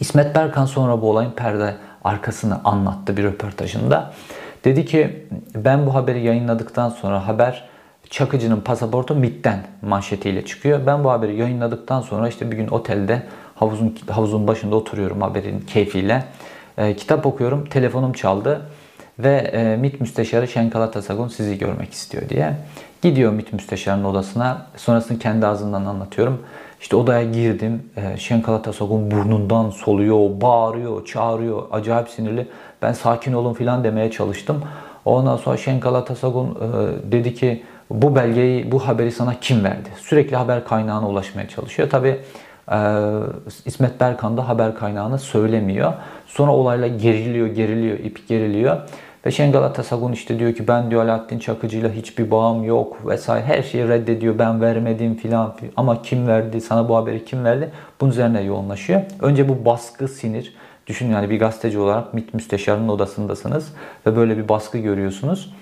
İsmet 0.00 0.34
Berkan 0.34 0.66
sonra 0.66 1.02
bu 1.02 1.10
olayın 1.10 1.30
perde 1.30 1.74
arkasını 2.04 2.60
anlattı 2.64 3.16
bir 3.16 3.24
röportajında. 3.24 4.12
Dedi 4.64 4.84
ki 4.84 5.26
ben 5.54 5.86
bu 5.86 5.94
haberi 5.94 6.22
yayınladıktan 6.22 6.88
sonra 6.88 7.26
haber 7.26 7.68
Çakıcı'nın 8.10 8.60
pasaportu 8.60 9.14
MIT'ten 9.14 9.66
manşetiyle 9.82 10.44
çıkıyor. 10.44 10.80
Ben 10.86 11.04
bu 11.04 11.10
haberi 11.10 11.36
yayınladıktan 11.36 12.00
sonra 12.00 12.28
işte 12.28 12.50
bir 12.50 12.56
gün 12.56 12.68
otelde 12.68 13.22
havuzun 13.54 13.98
havuzun 14.10 14.46
başında 14.46 14.76
oturuyorum 14.76 15.20
haberin 15.20 15.60
keyfiyle. 15.60 16.24
E, 16.78 16.96
kitap 16.96 17.26
okuyorum. 17.26 17.64
Telefonum 17.64 18.12
çaldı 18.12 18.62
ve 19.18 19.36
e, 19.36 19.76
MİT 19.76 20.00
Müsteşarı 20.00 20.48
Şenkal 20.48 20.82
Atasagun 20.82 21.28
sizi 21.28 21.58
görmek 21.58 21.92
istiyor 21.92 22.28
diye. 22.28 22.56
Gidiyor 23.02 23.32
MİT 23.32 23.52
Müsteşarı'nın 23.52 24.04
odasına. 24.04 24.66
Sonrasını 24.76 25.18
kendi 25.18 25.46
ağzından 25.46 25.84
anlatıyorum. 25.84 26.42
İşte 26.80 26.96
odaya 26.96 27.22
girdim. 27.24 27.82
E, 27.96 28.16
Şenkal 28.16 28.54
Atasagun 28.54 29.10
burnundan 29.10 29.70
soluyor, 29.70 30.40
bağırıyor, 30.40 31.06
çağırıyor. 31.06 31.62
Acayip 31.72 32.08
sinirli. 32.08 32.48
Ben 32.82 32.92
sakin 32.92 33.32
olun 33.32 33.54
filan 33.54 33.84
demeye 33.84 34.10
çalıştım. 34.10 34.62
Ondan 35.04 35.36
sonra 35.36 35.56
Şenkal 35.56 35.94
Atasagun 35.94 36.50
e, 36.50 37.12
dedi 37.12 37.34
ki 37.34 37.62
bu 37.90 38.16
belgeyi, 38.16 38.72
bu 38.72 38.88
haberi 38.88 39.12
sana 39.12 39.34
kim 39.40 39.64
verdi? 39.64 39.88
Sürekli 40.00 40.36
haber 40.36 40.64
kaynağına 40.64 41.08
ulaşmaya 41.08 41.48
çalışıyor. 41.48 41.90
Tabi 41.90 42.08
e, 42.08 42.20
İsmet 43.66 44.00
Berkan 44.00 44.36
da 44.36 44.48
haber 44.48 44.74
kaynağını 44.74 45.18
söylemiyor. 45.18 45.92
Sonra 46.26 46.52
olayla 46.52 46.86
geriliyor, 46.86 47.46
geriliyor, 47.46 47.98
ip 47.98 48.28
geriliyor. 48.28 48.76
Ve 49.26 49.30
Şengal 49.30 49.62
Atasagun 49.62 50.12
işte 50.12 50.38
diyor 50.38 50.54
ki 50.54 50.68
ben 50.68 50.90
diyor 50.90 51.04
Alaaddin 51.04 51.38
Çakıcı 51.38 51.78
ile 51.78 51.92
hiçbir 51.92 52.30
bağım 52.30 52.64
yok 52.64 53.06
vesaire 53.06 53.44
her 53.44 53.62
şeyi 53.62 53.88
reddediyor. 53.88 54.38
Ben 54.38 54.60
vermedim 54.60 55.14
filan 55.14 55.54
ama 55.76 56.02
kim 56.02 56.26
verdi 56.26 56.60
sana 56.60 56.88
bu 56.88 56.96
haberi 56.96 57.24
kim 57.24 57.44
verdi? 57.44 57.70
Bunun 58.00 58.10
üzerine 58.10 58.40
yoğunlaşıyor. 58.40 59.02
Önce 59.20 59.48
bu 59.48 59.64
baskı 59.64 60.08
sinir. 60.08 60.54
Düşünün 60.86 61.10
yani 61.10 61.30
bir 61.30 61.38
gazeteci 61.38 61.78
olarak 61.78 62.14
MİT 62.14 62.34
müsteşarının 62.34 62.88
odasındasınız 62.88 63.72
ve 64.06 64.16
böyle 64.16 64.38
bir 64.38 64.48
baskı 64.48 64.78
görüyorsunuz. 64.78 65.54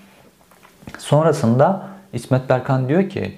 Sonrasında 0.98 1.82
İsmet 2.12 2.48
Berkan 2.48 2.88
diyor 2.88 3.08
ki 3.08 3.36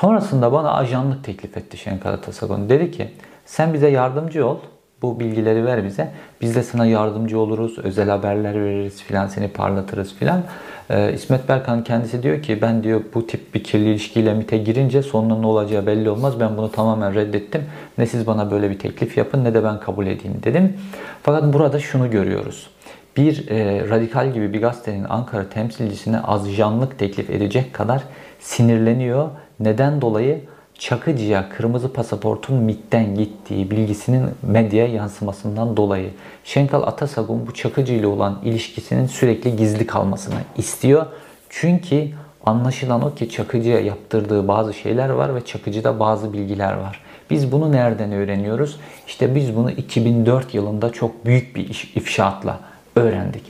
sonrasında 0.00 0.52
bana 0.52 0.72
ajanlık 0.72 1.24
teklif 1.24 1.56
etti 1.56 1.76
Şenkal 1.76 2.12
Atasagun. 2.12 2.68
Dedi 2.68 2.90
ki 2.90 3.08
sen 3.46 3.74
bize 3.74 3.88
yardımcı 3.88 4.46
ol 4.46 4.58
bu 5.02 5.20
bilgileri 5.20 5.64
ver 5.64 5.84
bize. 5.84 6.10
Biz 6.40 6.54
de 6.54 6.62
sana 6.62 6.86
yardımcı 6.86 7.38
oluruz, 7.38 7.78
özel 7.78 8.08
haberler 8.08 8.54
veririz 8.64 9.02
filan, 9.02 9.26
seni 9.26 9.48
parlatırız 9.48 10.14
filan. 10.14 10.42
Ee, 10.90 11.12
İsmet 11.12 11.48
Berkan 11.48 11.84
kendisi 11.84 12.22
diyor 12.22 12.42
ki 12.42 12.62
ben 12.62 12.84
diyor 12.84 13.00
bu 13.14 13.26
tip 13.26 13.54
bir 13.54 13.64
kirli 13.64 13.90
ilişkiyle 13.90 14.34
MIT'e 14.34 14.58
girince 14.58 15.02
sonunun 15.02 15.42
ne 15.42 15.46
olacağı 15.46 15.86
belli 15.86 16.10
olmaz. 16.10 16.40
Ben 16.40 16.56
bunu 16.56 16.72
tamamen 16.72 17.14
reddettim. 17.14 17.64
Ne 17.98 18.06
siz 18.06 18.26
bana 18.26 18.50
böyle 18.50 18.70
bir 18.70 18.78
teklif 18.78 19.16
yapın 19.16 19.44
ne 19.44 19.54
de 19.54 19.64
ben 19.64 19.80
kabul 19.80 20.06
edeyim 20.06 20.40
dedim. 20.42 20.76
Fakat 21.22 21.52
burada 21.52 21.78
şunu 21.78 22.10
görüyoruz. 22.10 22.70
Bir 23.16 23.48
e, 23.48 23.88
radikal 23.88 24.32
gibi 24.32 24.52
bir 24.52 24.60
gazetenin 24.60 25.04
Ankara 25.04 25.48
temsilcisine 25.48 26.20
azjanlık 26.20 26.98
teklif 26.98 27.30
edecek 27.30 27.74
kadar 27.74 28.02
sinirleniyor. 28.40 29.28
Neden 29.62 30.00
dolayı? 30.00 30.40
Çakıcı'ya 30.78 31.48
kırmızı 31.48 31.92
pasaportun 31.92 32.56
MİT'ten 32.56 33.14
gittiği 33.14 33.70
bilgisinin 33.70 34.24
medya 34.42 34.86
yansımasından 34.86 35.76
dolayı 35.76 36.10
Şenkal 36.44 36.82
Atasagun 36.82 37.46
bu 37.46 37.54
Çakıcı 37.54 37.92
ile 37.92 38.06
olan 38.06 38.38
ilişkisinin 38.44 39.06
sürekli 39.06 39.56
gizli 39.56 39.86
kalmasını 39.86 40.34
istiyor. 40.56 41.06
Çünkü 41.48 42.08
anlaşılan 42.46 43.02
o 43.02 43.14
ki 43.14 43.30
Çakıcı'ya 43.30 43.80
yaptırdığı 43.80 44.48
bazı 44.48 44.74
şeyler 44.74 45.08
var 45.08 45.34
ve 45.34 45.44
Çakıcı'da 45.44 46.00
bazı 46.00 46.32
bilgiler 46.32 46.72
var. 46.72 47.00
Biz 47.30 47.52
bunu 47.52 47.72
nereden 47.72 48.12
öğreniyoruz? 48.12 48.80
İşte 49.06 49.34
biz 49.34 49.56
bunu 49.56 49.70
2004 49.70 50.54
yılında 50.54 50.92
çok 50.92 51.24
büyük 51.26 51.56
bir 51.56 51.92
ifşaatla 51.94 52.60
öğrendik. 52.96 53.42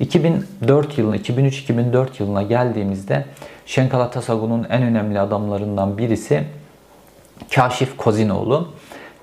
2004 0.00 0.98
yılına, 0.98 1.16
2003-2004 1.16 2.06
yılına 2.18 2.42
geldiğimizde 2.42 3.24
Şenkal 3.68 4.00
Atasagun'un 4.00 4.66
en 4.70 4.82
önemli 4.82 5.20
adamlarından 5.20 5.98
birisi 5.98 6.44
Kaşif 7.54 7.96
Kozinoğlu. 7.96 8.68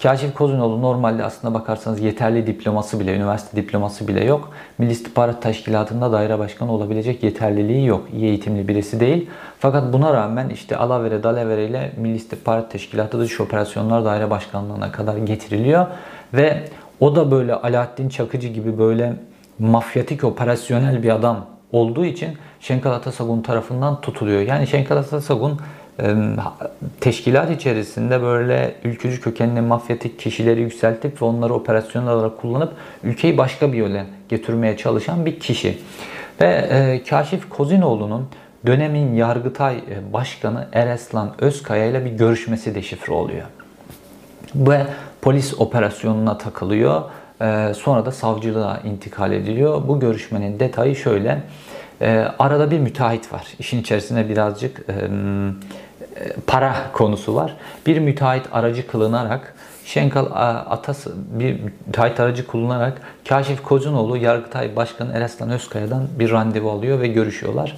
Kaşif 0.03 0.33
Kozinoğlu 0.33 0.81
normalde 0.81 1.23
aslında 1.23 1.53
bakarsanız 1.53 2.01
yeterli 2.01 2.47
diploması 2.47 2.99
bile, 2.99 3.15
üniversite 3.15 3.57
diploması 3.57 4.07
bile 4.07 4.25
yok. 4.25 4.49
Milli 4.77 4.91
İstihbarat 4.91 5.41
Teşkilatı'nda 5.41 6.11
daire 6.11 6.39
başkanı 6.39 6.71
olabilecek 6.71 7.23
yeterliliği 7.23 7.85
yok. 7.85 8.07
İyi 8.13 8.25
eğitimli 8.25 8.67
birisi 8.67 8.99
değil. 8.99 9.29
Fakat 9.59 9.93
buna 9.93 10.13
rağmen 10.13 10.49
işte 10.49 10.77
Alavere, 10.77 11.23
Dalavere 11.23 11.65
ile 11.65 11.91
Milli 11.97 12.15
İstihbarat 12.15 12.71
Teşkilatı 12.71 13.19
Dış 13.19 13.41
Operasyonlar 13.41 14.05
Daire 14.05 14.29
Başkanlığı'na 14.29 14.91
kadar 14.91 15.17
getiriliyor. 15.17 15.87
Ve 16.33 16.63
o 16.99 17.15
da 17.15 17.31
böyle 17.31 17.53
Alaaddin 17.55 18.09
Çakıcı 18.09 18.47
gibi 18.47 18.79
böyle 18.79 19.13
mafyatik 19.59 20.23
operasyonel 20.23 21.03
bir 21.03 21.09
adam 21.09 21.54
olduğu 21.75 22.05
için 22.05 22.37
Şenkal 22.59 22.91
Atasagun 22.91 23.41
tarafından 23.41 24.01
tutuluyor. 24.01 24.41
Yani 24.41 24.67
Şenkal 24.67 24.97
Atasagun 24.97 25.59
teşkilat 27.01 27.51
içerisinde 27.51 28.21
böyle 28.21 28.75
ülkücü 28.83 29.21
kökenli 29.21 29.61
mafyatik 29.61 30.19
kişileri 30.19 30.61
yükseltip 30.61 31.21
ve 31.21 31.25
onları 31.25 31.53
operasyonel 31.53 32.09
olarak 32.09 32.37
kullanıp 32.37 32.73
ülkeyi 33.03 33.37
başka 33.37 33.73
bir 33.73 33.77
yöne 33.77 34.05
getirmeye 34.29 34.77
çalışan 34.77 35.25
bir 35.25 35.39
kişi. 35.39 35.77
Ve 36.41 36.47
e, 36.47 37.03
Kaşif 37.09 37.49
Kozinoğlu'nun 37.49 38.27
dönemin 38.65 39.13
Yargıtay 39.13 39.75
e, 39.75 40.13
Başkanı 40.13 40.67
Ereslan 40.73 41.33
Özkaya 41.39 41.85
ile 41.85 42.05
bir 42.05 42.11
görüşmesi 42.11 42.75
deşifre 42.75 43.13
oluyor. 43.13 43.45
Ve 44.55 44.85
polis 45.21 45.61
operasyonuna 45.61 46.37
takılıyor. 46.37 47.01
E, 47.41 47.73
sonra 47.73 48.05
da 48.05 48.11
savcılığa 48.11 48.77
intikal 48.77 49.31
ediliyor. 49.31 49.87
Bu 49.87 49.99
görüşmenin 49.99 50.59
detayı 50.59 50.95
şöyle. 50.95 51.41
E, 52.05 52.27
arada 52.39 52.71
bir 52.71 52.79
müteahhit 52.79 53.33
var. 53.33 53.47
İşin 53.59 53.81
içerisinde 53.81 54.29
birazcık 54.29 54.81
para 56.47 56.75
konusu 56.93 57.35
var. 57.35 57.55
Bir 57.85 57.99
müteahhit 57.99 58.45
aracı 58.51 58.87
kılınarak 58.87 59.55
Şenkal 59.85 60.25
Atas 60.69 61.07
bir 61.39 61.59
müteahhit 61.87 62.19
aracı 62.19 62.47
kullanarak 62.47 63.01
Kaşif 63.29 63.63
Kocunoğlu 63.63 64.17
Yargıtay 64.17 64.75
Başkanı 64.75 65.13
Eraslan 65.13 65.49
Özkaya'dan 65.49 66.07
bir 66.19 66.31
randevu 66.31 66.71
alıyor 66.71 67.01
ve 67.01 67.07
görüşüyorlar. 67.07 67.77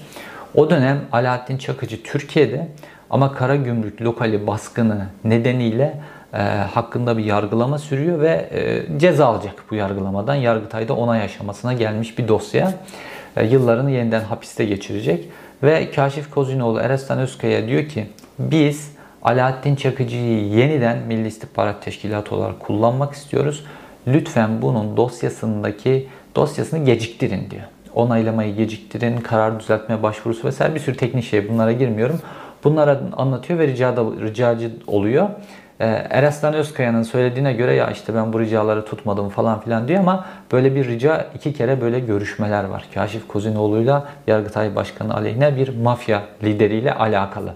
O 0.55 0.69
dönem 0.69 1.01
Alaaddin 1.11 1.57
Çakıcı 1.57 2.03
Türkiye'de 2.03 2.67
ama 3.09 3.33
Kara 3.33 3.55
Gümrük 3.55 4.01
lokali 4.01 4.47
baskını 4.47 5.05
nedeniyle 5.23 6.01
e, 6.33 6.37
hakkında 6.73 7.17
bir 7.17 7.23
yargılama 7.23 7.77
sürüyor 7.77 8.19
ve 8.19 8.49
e, 8.51 8.99
ceza 8.99 9.25
alacak 9.25 9.63
bu 9.71 9.75
yargılamadan. 9.75 10.35
Yargıtay'da 10.35 10.93
onay 10.93 11.21
aşamasına 11.21 11.73
gelmiş 11.73 12.17
bir 12.17 12.27
dosya. 12.27 12.73
E, 13.37 13.45
yıllarını 13.45 13.91
yeniden 13.91 14.23
hapiste 14.23 14.65
geçirecek. 14.65 15.29
Ve 15.63 15.91
Kaşif 15.91 16.31
Kozinoğlu 16.31 16.79
Erestan 16.79 17.19
Özkaya 17.19 17.67
diyor 17.67 17.85
ki 17.85 18.05
biz 18.39 18.91
Alaaddin 19.23 19.75
Çakıcı'yı 19.75 20.47
yeniden 20.47 20.97
Milli 20.97 21.27
İstihbarat 21.27 21.81
Teşkilatı 21.81 22.35
olarak 22.35 22.59
kullanmak 22.59 23.13
istiyoruz. 23.13 23.63
Lütfen 24.07 24.61
bunun 24.61 24.97
dosyasındaki 24.97 26.07
dosyasını 26.35 26.85
geciktirin 26.85 27.49
diyor. 27.51 27.63
Onaylamayı 27.93 28.55
geciktirin, 28.55 29.17
karar 29.17 29.59
düzeltme 29.59 30.03
başvurusu 30.03 30.47
vesaire 30.47 30.75
bir 30.75 30.79
sürü 30.79 30.97
teknik 30.97 31.23
şey 31.23 31.49
bunlara 31.49 31.71
girmiyorum. 31.71 32.21
Bunlara 32.63 33.01
anlatıyor 33.17 33.59
ve 33.59 33.67
ricada, 33.67 34.03
ricacı 34.21 34.71
oluyor. 34.87 35.29
Ee, 35.79 35.85
Eraslan 36.09 36.53
Özkaya'nın 36.53 37.03
söylediğine 37.03 37.53
göre 37.53 37.73
ya 37.75 37.91
işte 37.91 38.15
ben 38.15 38.33
bu 38.33 38.39
ricaları 38.39 38.85
tutmadım 38.85 39.29
falan 39.29 39.59
filan 39.59 39.87
diyor 39.87 39.99
ama 39.99 40.25
böyle 40.51 40.75
bir 40.75 40.87
rica 40.87 41.27
iki 41.35 41.53
kere 41.53 41.81
böyle 41.81 41.99
görüşmeler 41.99 42.63
var. 42.63 42.85
Kaşif 42.93 43.27
Kozinoğlu'yla 43.27 44.07
Yargıtay 44.27 44.75
Başkanı 44.75 45.13
aleyhine 45.15 45.55
bir 45.55 45.77
mafya 45.77 46.23
lideriyle 46.43 46.93
alakalı. 46.93 47.53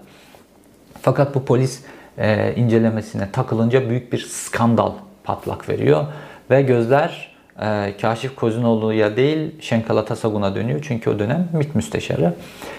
Fakat 1.01 1.36
bu 1.36 1.46
polis 1.46 1.84
e, 2.18 2.54
incelemesine 2.56 3.32
takılınca 3.32 3.90
büyük 3.90 4.13
bir 4.13 4.20
skandal 4.20 4.92
patlak 5.24 5.70
veriyor 5.70 6.06
ve 6.50 6.62
gözler 6.62 7.32
e, 7.62 7.94
Kaşif 8.01 8.36
Kozinoğlu'ya 8.36 9.16
değil 9.16 9.62
Şenkal 9.62 9.98
Atasagun'a 9.98 10.56
dönüyor. 10.56 10.80
Çünkü 10.88 11.10
o 11.10 11.20
dönem 11.20 11.48
MİT 11.54 11.75
müsteşarı. 11.75 12.34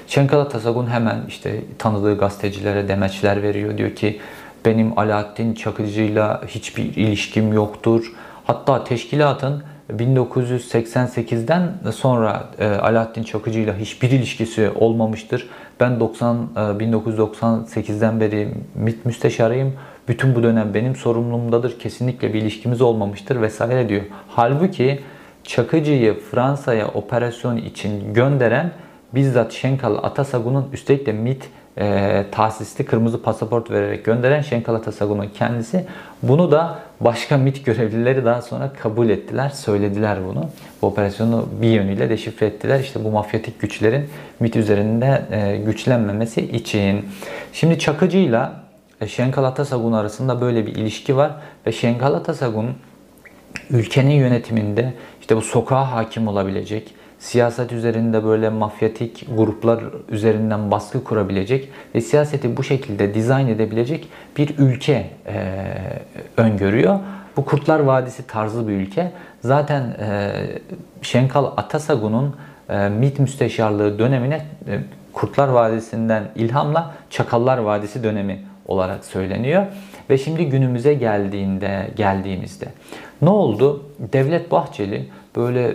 Şenkal 0.06 0.40
Atasagun 0.40 0.86
hemen 0.86 1.20
işte 1.28 1.60
tanıdığı 1.78 2.18
gazetecilere 2.18 2.88
demeçler 2.88 3.42
veriyor. 3.42 3.78
Diyor 3.78 3.94
ki 3.94 4.20
benim 4.64 4.98
Alaaddin 4.98 5.54
Çakıcı'yla 5.54 6.42
hiçbir 6.46 6.84
ilişkim 6.84 7.52
yoktur. 7.52 8.12
Hatta 8.44 8.84
teşkilatın 8.84 9.62
1988'den 9.90 11.72
sonra 11.92 12.44
e, 12.58 12.66
Alaaddin 12.66 13.22
Çakıcı 13.22 13.60
ile 13.60 13.78
hiçbir 13.78 14.10
ilişkisi 14.10 14.70
olmamıştır. 14.74 15.48
Ben 15.80 16.00
90 16.00 16.36
e, 16.56 16.58
1998'den 16.58 18.20
beri 18.20 18.48
MİT 18.74 19.06
müsteşarıyım. 19.06 19.72
Bütün 20.08 20.34
bu 20.34 20.42
dönem 20.42 20.74
benim 20.74 20.96
sorumluluğumdadır. 20.96 21.78
Kesinlikle 21.78 22.34
bir 22.34 22.42
ilişkimiz 22.42 22.80
olmamıştır 22.80 23.40
vesaire 23.40 23.88
diyor. 23.88 24.02
Halbuki 24.28 25.00
Çakıcı'yı 25.44 26.20
Fransa'ya 26.30 26.88
operasyon 26.88 27.56
için 27.56 28.14
gönderen 28.14 28.72
bizzat 29.14 29.52
Şenkal 29.52 29.96
Atasagun'un 30.02 30.68
üstelik 30.72 31.06
de 31.06 31.12
MİT 31.12 31.48
e, 31.78 32.24
tahsisli 32.32 32.84
kırmızı 32.86 33.22
pasaport 33.22 33.70
vererek 33.70 34.04
gönderen 34.04 34.40
Şenkal 34.40 34.74
Atasagun'un 34.74 35.28
kendisi. 35.38 35.86
Bunu 36.22 36.50
da 36.50 36.78
başka 37.00 37.36
MIT 37.36 37.64
görevlileri 37.64 38.24
daha 38.24 38.42
sonra 38.42 38.72
kabul 38.82 39.08
ettiler, 39.08 39.48
söylediler 39.48 40.18
bunu. 40.28 40.50
Bu 40.82 40.86
operasyonu 40.86 41.48
bir 41.62 41.68
yönüyle 41.68 42.10
deşifre 42.10 42.46
ettiler. 42.46 42.80
İşte 42.80 43.04
bu 43.04 43.10
mafyatik 43.10 43.60
güçlerin 43.60 44.08
MIT 44.40 44.56
üzerinde 44.56 45.22
e, 45.30 45.56
güçlenmemesi 45.56 46.40
için. 46.40 47.06
Şimdi 47.52 47.78
Çakıcı'yla 47.78 48.62
e, 49.00 49.08
Şenkal 49.08 49.44
Atasagun 49.44 49.92
arasında 49.92 50.40
böyle 50.40 50.66
bir 50.66 50.74
ilişki 50.74 51.16
var 51.16 51.32
ve 51.66 51.72
Şenkal 51.72 52.14
Atasagun 52.14 52.70
ülkenin 53.70 54.14
yönetiminde 54.14 54.94
işte 55.20 55.36
bu 55.36 55.42
sokağa 55.42 55.92
hakim 55.92 56.28
olabilecek, 56.28 56.94
siyaset 57.22 57.72
üzerinde 57.72 58.24
böyle 58.24 58.48
mafyatik 58.48 59.26
gruplar 59.36 59.84
üzerinden 60.08 60.70
baskı 60.70 61.04
kurabilecek 61.04 61.68
ve 61.94 62.00
siyaseti 62.00 62.56
bu 62.56 62.62
şekilde 62.62 63.14
dizayn 63.14 63.48
edebilecek 63.48 64.08
bir 64.36 64.58
ülke 64.58 65.10
e, 65.26 65.62
öngörüyor. 66.36 66.98
Bu 67.36 67.44
Kurtlar 67.44 67.80
Vadisi 67.80 68.26
tarzı 68.26 68.68
bir 68.68 68.72
ülke. 68.72 69.12
Zaten 69.40 69.82
e, 69.82 70.30
Şenkal 71.02 71.44
Atasagun'un 71.56 72.36
e, 72.68 72.88
MİT 72.88 73.18
müsteşarlığı 73.18 73.98
dönemine 73.98 74.36
e, 74.68 74.80
Kurtlar 75.12 75.48
Vadisi'nden 75.48 76.24
ilhamla 76.34 76.94
Çakallar 77.10 77.58
Vadisi 77.58 78.02
dönemi 78.02 78.42
olarak 78.66 79.04
söyleniyor. 79.04 79.66
Ve 80.10 80.18
şimdi 80.18 80.48
günümüze 80.48 80.94
geldiğinde 80.94 81.90
geldiğimizde 81.96 82.66
ne 83.22 83.30
oldu? 83.30 83.82
Devlet 84.12 84.50
Bahçeli 84.50 85.08
böyle 85.36 85.74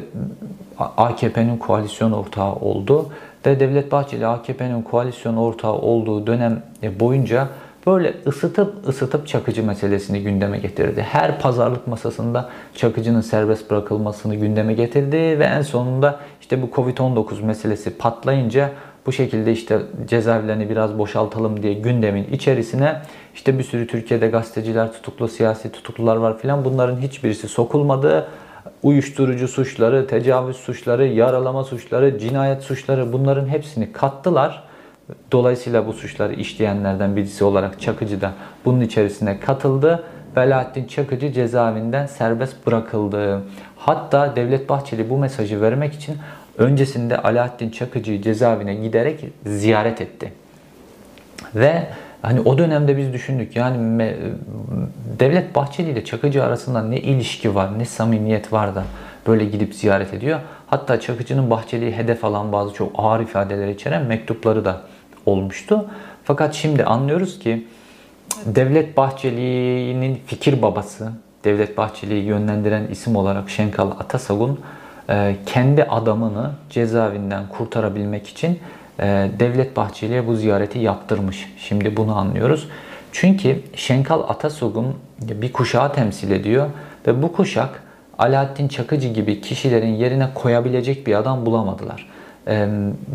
AKP'nin 0.80 1.58
koalisyon 1.58 2.12
ortağı 2.12 2.54
oldu 2.56 3.10
ve 3.46 3.60
Devlet 3.60 3.92
Bahçeli 3.92 4.28
AKP'nin 4.28 4.82
koalisyon 4.82 5.38
ortağı 5.38 5.74
olduğu 5.74 6.28
dönem 6.28 6.64
boyunca 7.00 7.48
böyle 7.88 8.14
ısıtıp 8.28 8.88
ısıtıp 8.88 9.28
Çakıcı 9.28 9.64
meselesini 9.64 10.24
gündeme 10.24 10.58
getirdi. 10.58 11.02
Her 11.02 11.40
pazarlık 11.40 11.88
masasında 11.88 12.50
Çakıcı'nın 12.76 13.22
serbest 13.22 13.72
bırakılmasını 13.72 14.36
gündeme 14.36 14.74
getirdi 14.74 15.18
ve 15.18 15.44
en 15.44 15.62
sonunda 15.62 16.20
işte 16.42 16.62
bu 16.62 16.66
Covid-19 16.66 17.44
meselesi 17.44 17.98
patlayınca 17.98 18.72
bu 19.06 19.12
şekilde 19.12 19.52
işte 19.52 19.80
cezaevlerini 20.08 20.70
biraz 20.70 20.98
boşaltalım 20.98 21.64
diye 21.64 21.74
gündemin 21.74 22.24
içerisine 22.32 23.02
işte 23.36 23.60
bir 23.60 23.64
sürü 23.64 23.88
Türkiye'de 23.88 24.28
gazeteciler 24.28 24.94
tutuklu, 24.94 25.28
siyasi 25.28 25.72
tutuklular 25.72 26.16
var 26.16 26.38
filan 26.38 26.66
bunların 26.66 26.98
hiçbirisi 26.98 27.48
sokulmadı 27.48 28.28
uyuşturucu 28.84 29.48
suçları, 29.48 30.08
tecavüz 30.08 30.58
suçları, 30.58 31.08
yaralama 31.08 31.64
suçları, 31.64 32.20
cinayet 32.20 32.64
suçları 32.64 33.14
bunların 33.14 33.48
hepsini 33.48 33.92
kattılar. 33.92 34.64
Dolayısıyla 35.32 35.88
bu 35.88 35.94
suçları 35.94 36.34
işleyenlerden 36.34 37.16
birisi 37.16 37.44
olarak 37.44 37.82
Çakıcı 37.82 38.22
da 38.22 38.32
bunun 38.66 38.82
içerisine 38.82 39.40
katıldı. 39.40 40.04
Velahattin 40.38 40.86
Çakıcı 40.86 41.32
cezaevinden 41.32 42.06
serbest 42.06 42.68
bırakıldı. 42.68 43.42
Hatta 43.76 44.36
Devlet 44.36 44.70
Bahçeli 44.70 45.10
bu 45.10 45.18
mesajı 45.18 45.62
vermek 45.62 45.94
için 45.94 46.18
öncesinde 46.58 47.18
Alaaddin 47.18 47.70
Çakıcı'yı 47.70 48.22
cezaevine 48.22 48.76
giderek 48.76 49.26
ziyaret 49.46 50.02
etti. 50.02 50.34
Ve 51.56 51.88
Hani 52.22 52.42
o 52.42 52.58
dönemde 52.58 52.98
biz 52.98 53.14
düşündük 53.14 53.56
yani 53.56 54.06
Devlet 55.20 55.56
Bahçeli 55.56 55.90
ile 55.90 56.06
Çakıcı 56.06 56.44
arasında 56.44 56.84
ne 56.84 56.98
ilişki 56.98 57.56
var, 57.56 57.80
ne 57.80 57.86
samimiyet 57.86 58.54
var 58.54 58.76
da 58.76 58.84
böyle 59.28 59.46
gidip 59.46 59.76
ziyaret 59.76 60.14
ediyor. 60.14 60.40
Hatta 60.68 61.00
Çakıcı'nın 61.00 61.50
Bahçeli'yi 61.50 61.92
hedef 61.92 62.26
alan 62.26 62.52
bazı 62.52 62.74
çok 62.74 62.92
ağır 62.96 63.20
ifadeler 63.20 63.68
içeren 63.68 64.06
mektupları 64.06 64.66
da 64.66 64.82
olmuştu. 65.26 65.86
Fakat 66.24 66.54
şimdi 66.54 66.84
anlıyoruz 66.84 67.40
ki 67.40 67.68
Devlet 68.46 68.98
Bahçeli'nin 68.98 70.22
fikir 70.26 70.62
babası, 70.62 71.12
Devlet 71.44 71.78
Bahçeli'yi 71.78 72.24
yönlendiren 72.24 72.88
isim 72.88 73.16
olarak 73.16 73.50
Şenkal 73.50 73.92
Atasagun 73.92 74.60
e, 75.10 75.36
kendi 75.46 75.84
adamını 75.84 76.52
cezaevinden 76.70 77.44
kurtarabilmek 77.50 78.28
için 78.28 78.60
Devlet 79.40 79.76
Bahçeli'ye 79.76 80.28
bu 80.28 80.36
ziyareti 80.36 80.80
yaptırmış. 80.80 81.54
Şimdi 81.58 81.98
bunu 81.98 82.18
anlıyoruz. 82.18 82.68
Çünkü 83.12 83.62
Şenkal 83.76 84.30
Atasogun 84.30 84.96
bir 85.22 85.54
kuşağı 85.54 85.94
temsil 85.94 86.32
ediyor 86.32 86.70
ve 87.08 87.22
bu 87.22 87.34
kuşak 87.34 87.84
Alaaddin 88.18 88.68
Çakıcı 88.68 89.08
gibi 89.08 89.42
kişilerin 89.42 89.96
yerine 89.96 90.28
koyabilecek 90.36 91.08
bir 91.08 91.16
adam 91.16 91.46
bulamadılar. 91.46 92.10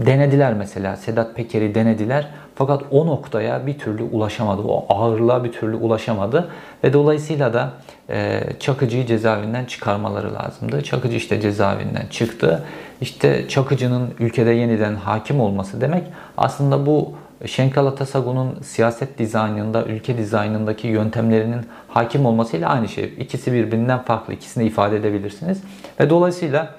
Denediler 0.07 0.55
mesela 0.55 0.97
Sedat 0.97 1.37
Peker'i 1.37 1.75
denediler 1.75 2.29
fakat 2.55 2.83
o 2.91 3.07
noktaya 3.07 3.67
bir 3.67 3.79
türlü 3.79 4.03
ulaşamadı. 4.03 4.63
O 4.63 4.87
ağırlığa 4.89 5.45
bir 5.45 5.53
türlü 5.53 5.77
ulaşamadı 5.77 6.49
ve 6.85 6.93
dolayısıyla 6.93 7.55
da 7.55 7.71
e, 8.11 8.41
Çakıcı'yı 8.61 9.07
cezaevinden 9.07 9.65
çıkarmaları 9.65 10.35
lazımdı. 10.35 10.83
Çakıcı 10.83 11.17
işte 11.17 11.41
cezaevinden 11.41 12.07
çıktı. 12.11 12.65
İşte 13.01 13.49
Çakıcı'nın 13.49 14.15
ülkede 14.19 14.51
yeniden 14.51 14.95
hakim 14.95 15.41
olması 15.41 15.81
demek 15.81 16.03
aslında 16.37 16.87
bu 16.87 17.13
Şenkal 17.47 17.87
Atasagun'un 17.87 18.61
siyaset 18.63 19.19
dizaynında, 19.19 19.85
ülke 19.85 20.19
dizaynındaki 20.19 20.87
yöntemlerinin 20.87 21.61
hakim 21.89 22.27
olmasıyla 22.27 22.69
aynı 22.69 22.89
şey. 22.89 23.15
İkisi 23.19 23.53
birbirinden 23.53 24.03
farklı. 24.03 24.35
İkisini 24.35 24.65
ifade 24.65 24.97
edebilirsiniz. 24.97 25.63
Ve 26.01 26.11
dolayısıyla 26.11 26.75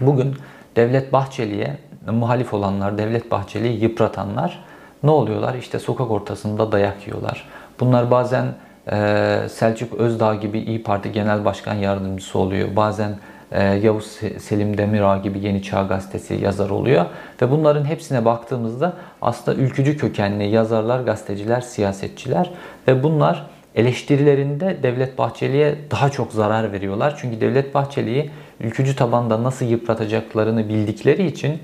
bugün 0.00 0.34
Devlet 0.78 1.12
Bahçeli'ye 1.12 1.76
muhalif 2.12 2.54
olanlar, 2.54 2.98
Devlet 2.98 3.30
Bahçeli'yi 3.30 3.82
yıpratanlar 3.82 4.64
ne 5.02 5.10
oluyorlar? 5.10 5.54
İşte 5.54 5.78
sokak 5.78 6.10
ortasında 6.10 6.72
dayak 6.72 7.06
yiyorlar. 7.06 7.44
Bunlar 7.80 8.10
bazen 8.10 8.46
e, 8.92 9.38
Selçuk 9.48 9.94
Özdağ 9.94 10.34
gibi 10.34 10.58
İyi 10.58 10.82
Parti 10.82 11.12
Genel 11.12 11.44
Başkan 11.44 11.74
Yardımcısı 11.74 12.38
oluyor. 12.38 12.76
Bazen 12.76 13.18
e, 13.52 13.64
Yavuz 13.64 14.06
Selim 14.38 14.78
Demirağ 14.78 15.16
gibi 15.16 15.38
Yeni 15.38 15.62
Çağ 15.62 15.82
Gazetesi 15.82 16.34
yazar 16.34 16.70
oluyor. 16.70 17.06
Ve 17.42 17.50
bunların 17.50 17.84
hepsine 17.84 18.24
baktığımızda 18.24 18.92
aslında 19.22 19.60
ülkücü 19.60 19.96
kökenli 19.96 20.48
yazarlar, 20.48 21.00
gazeteciler, 21.00 21.60
siyasetçiler 21.60 22.50
ve 22.88 23.02
bunlar 23.02 23.46
eleştirilerinde 23.74 24.76
Devlet 24.82 25.18
Bahçeli'ye 25.18 25.74
daha 25.90 26.10
çok 26.10 26.32
zarar 26.32 26.72
veriyorlar. 26.72 27.18
Çünkü 27.20 27.40
Devlet 27.40 27.74
Bahçeli'yi 27.74 28.30
ülkücü 28.60 28.96
tabanda 28.96 29.42
nasıl 29.42 29.66
yıpratacaklarını 29.66 30.68
bildikleri 30.68 31.26
için 31.26 31.58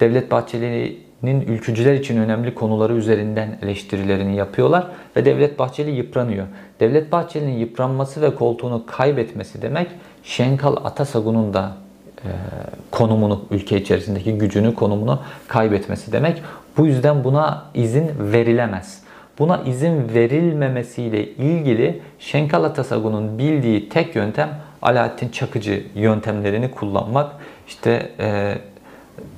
Devlet 0.00 0.30
Bahçeli'nin 0.30 1.40
ülkücüler 1.40 1.94
için 1.94 2.16
önemli 2.16 2.54
konuları 2.54 2.94
üzerinden 2.94 3.58
eleştirilerini 3.62 4.36
yapıyorlar 4.36 4.86
ve 5.16 5.24
Devlet 5.24 5.58
Bahçeli 5.58 5.90
yıpranıyor. 5.90 6.46
Devlet 6.80 7.12
Bahçeli'nin 7.12 7.58
yıpranması 7.58 8.22
ve 8.22 8.34
koltuğunu 8.34 8.86
kaybetmesi 8.86 9.62
demek 9.62 9.88
Şenkal 10.24 10.76
Atasagun'un 10.84 11.54
da 11.54 11.72
e, 12.24 12.28
konumunu, 12.90 13.44
ülke 13.50 13.80
içerisindeki 13.80 14.38
gücünü, 14.38 14.74
konumunu 14.74 15.20
kaybetmesi 15.48 16.12
demek. 16.12 16.42
Bu 16.76 16.86
yüzden 16.86 17.24
buna 17.24 17.64
izin 17.74 18.10
verilemez. 18.18 19.02
Buna 19.38 19.62
izin 19.66 20.14
verilmemesiyle 20.14 21.28
ilgili 21.28 22.00
Şenkal 22.18 22.64
Atasagun'un 22.64 23.38
bildiği 23.38 23.88
tek 23.88 24.16
yöntem 24.16 24.48
Alaaddin 24.82 25.28
Çakıcı 25.28 25.82
yöntemlerini 25.94 26.70
kullanmak. 26.70 27.32
İşte 27.68 28.10
e, 28.20 28.58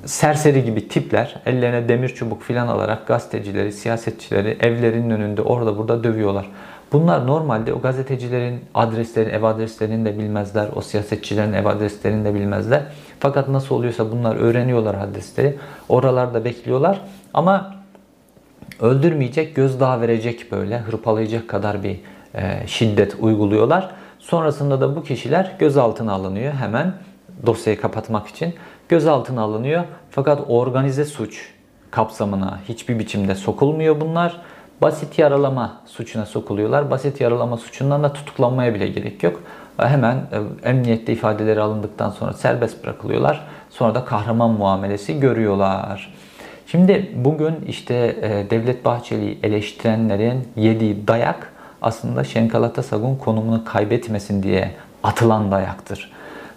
serseri 0.04 0.64
gibi 0.64 0.88
tipler 0.88 1.42
ellerine 1.46 1.88
demir 1.88 2.08
çubuk 2.08 2.42
filan 2.42 2.68
alarak 2.68 3.06
gazetecileri, 3.06 3.72
siyasetçileri 3.72 4.56
evlerinin 4.60 5.10
önünde 5.10 5.42
orada 5.42 5.78
burada 5.78 6.04
dövüyorlar. 6.04 6.50
Bunlar 6.92 7.26
normalde 7.26 7.74
o 7.74 7.80
gazetecilerin 7.80 8.60
adreslerini, 8.74 9.32
ev 9.32 9.42
adreslerini 9.42 10.04
de 10.04 10.18
bilmezler. 10.18 10.68
O 10.76 10.80
siyasetçilerin 10.80 11.52
ev 11.52 11.66
adreslerini 11.66 12.24
de 12.24 12.34
bilmezler. 12.34 12.82
Fakat 13.20 13.48
nasıl 13.48 13.74
oluyorsa 13.74 14.12
bunlar 14.12 14.36
öğreniyorlar 14.36 14.94
adresleri. 14.94 15.56
Oralarda 15.88 16.44
bekliyorlar. 16.44 17.00
Ama 17.34 17.74
öldürmeyecek, 18.80 19.56
gözdağı 19.56 20.00
verecek 20.00 20.52
böyle 20.52 20.78
hırpalayacak 20.78 21.48
kadar 21.48 21.82
bir 21.82 22.00
e, 22.34 22.66
şiddet 22.66 23.16
uyguluyorlar. 23.20 23.90
Sonrasında 24.24 24.80
da 24.80 24.96
bu 24.96 25.02
kişiler 25.02 25.52
gözaltına 25.58 26.12
alınıyor 26.12 26.52
hemen 26.52 26.94
dosyayı 27.46 27.80
kapatmak 27.80 28.26
için. 28.26 28.54
Gözaltına 28.88 29.42
alınıyor 29.42 29.84
fakat 30.10 30.40
organize 30.48 31.04
suç 31.04 31.52
kapsamına 31.90 32.60
hiçbir 32.68 32.98
biçimde 32.98 33.34
sokulmuyor 33.34 34.00
bunlar 34.00 34.40
basit 34.82 35.18
yaralama 35.18 35.80
suçuna 35.86 36.26
sokuluyorlar. 36.26 36.90
Basit 36.90 37.20
yaralama 37.20 37.56
suçundan 37.56 38.02
da 38.02 38.12
tutuklanmaya 38.12 38.74
bile 38.74 38.88
gerek 38.88 39.22
yok. 39.22 39.40
Hemen 39.76 40.16
e, 40.16 40.68
emniyette 40.68 41.12
ifadeleri 41.12 41.60
alındıktan 41.60 42.10
sonra 42.10 42.32
serbest 42.32 42.84
bırakılıyorlar. 42.84 43.46
Sonra 43.70 43.94
da 43.94 44.04
kahraman 44.04 44.50
muamelesi 44.50 45.20
görüyorlar. 45.20 46.14
Şimdi 46.66 47.12
bugün 47.14 47.54
işte 47.66 47.94
e, 48.22 48.50
Devlet 48.50 48.84
Bahçeli'yi 48.84 49.38
eleştirenlerin 49.42 50.48
yediği 50.56 51.08
dayak 51.08 51.53
aslında 51.82 52.24
Şenkal 52.24 52.62
Atasagun 52.62 53.16
konumunu 53.16 53.64
kaybetmesin 53.64 54.42
diye 54.42 54.70
atılan 55.02 55.50
dayaktır. 55.50 56.12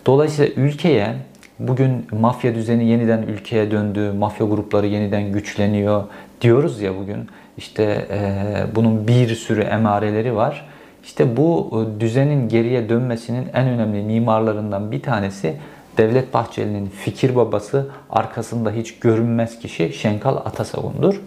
Dolayısıyla 0.05 0.63
ülkeye 0.63 1.15
bugün 1.59 2.07
mafya 2.11 2.55
düzeni 2.55 2.85
yeniden 2.85 3.21
ülkeye 3.21 3.71
döndü, 3.71 4.11
mafya 4.11 4.47
grupları 4.47 4.87
yeniden 4.87 5.31
güçleniyor 5.31 6.03
diyoruz 6.41 6.81
ya 6.81 6.97
bugün. 6.97 7.29
İşte 7.57 8.07
e, 8.11 8.41
bunun 8.75 9.07
bir 9.07 9.35
sürü 9.35 9.61
emareleri 9.61 10.35
var. 10.35 10.65
İşte 11.03 11.37
bu 11.37 11.71
e, 11.71 11.99
düzenin 11.99 12.49
geriye 12.49 12.89
dönmesinin 12.89 13.47
en 13.53 13.67
önemli 13.67 14.01
mimarlarından 14.03 14.91
bir 14.91 15.01
tanesi 15.01 15.55
Devlet 15.97 16.33
Bahçeli'nin 16.33 16.89
fikir 16.89 17.35
babası 17.35 17.87
arkasında 18.09 18.71
hiç 18.71 18.99
görünmez 18.99 19.59
kişi 19.59 19.93
Şenkal 19.93 20.35
Atasagun'dur. 20.35 21.21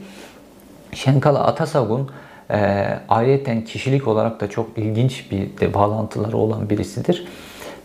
Şenkal 0.92 1.34
Atasagun 1.34 2.10
e, 2.52 2.88
ayrıyeten 3.08 3.64
kişilik 3.64 4.08
olarak 4.08 4.40
da 4.40 4.50
çok 4.50 4.78
ilginç 4.78 5.30
bir 5.30 5.58
de 5.60 5.74
bağlantıları 5.74 6.36
olan 6.36 6.70
birisidir. 6.70 7.26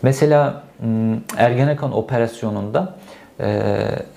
Mesela 0.02 0.62
Ergenekon 1.36 1.92
operasyonunda 1.92 2.94
e, 3.40 3.46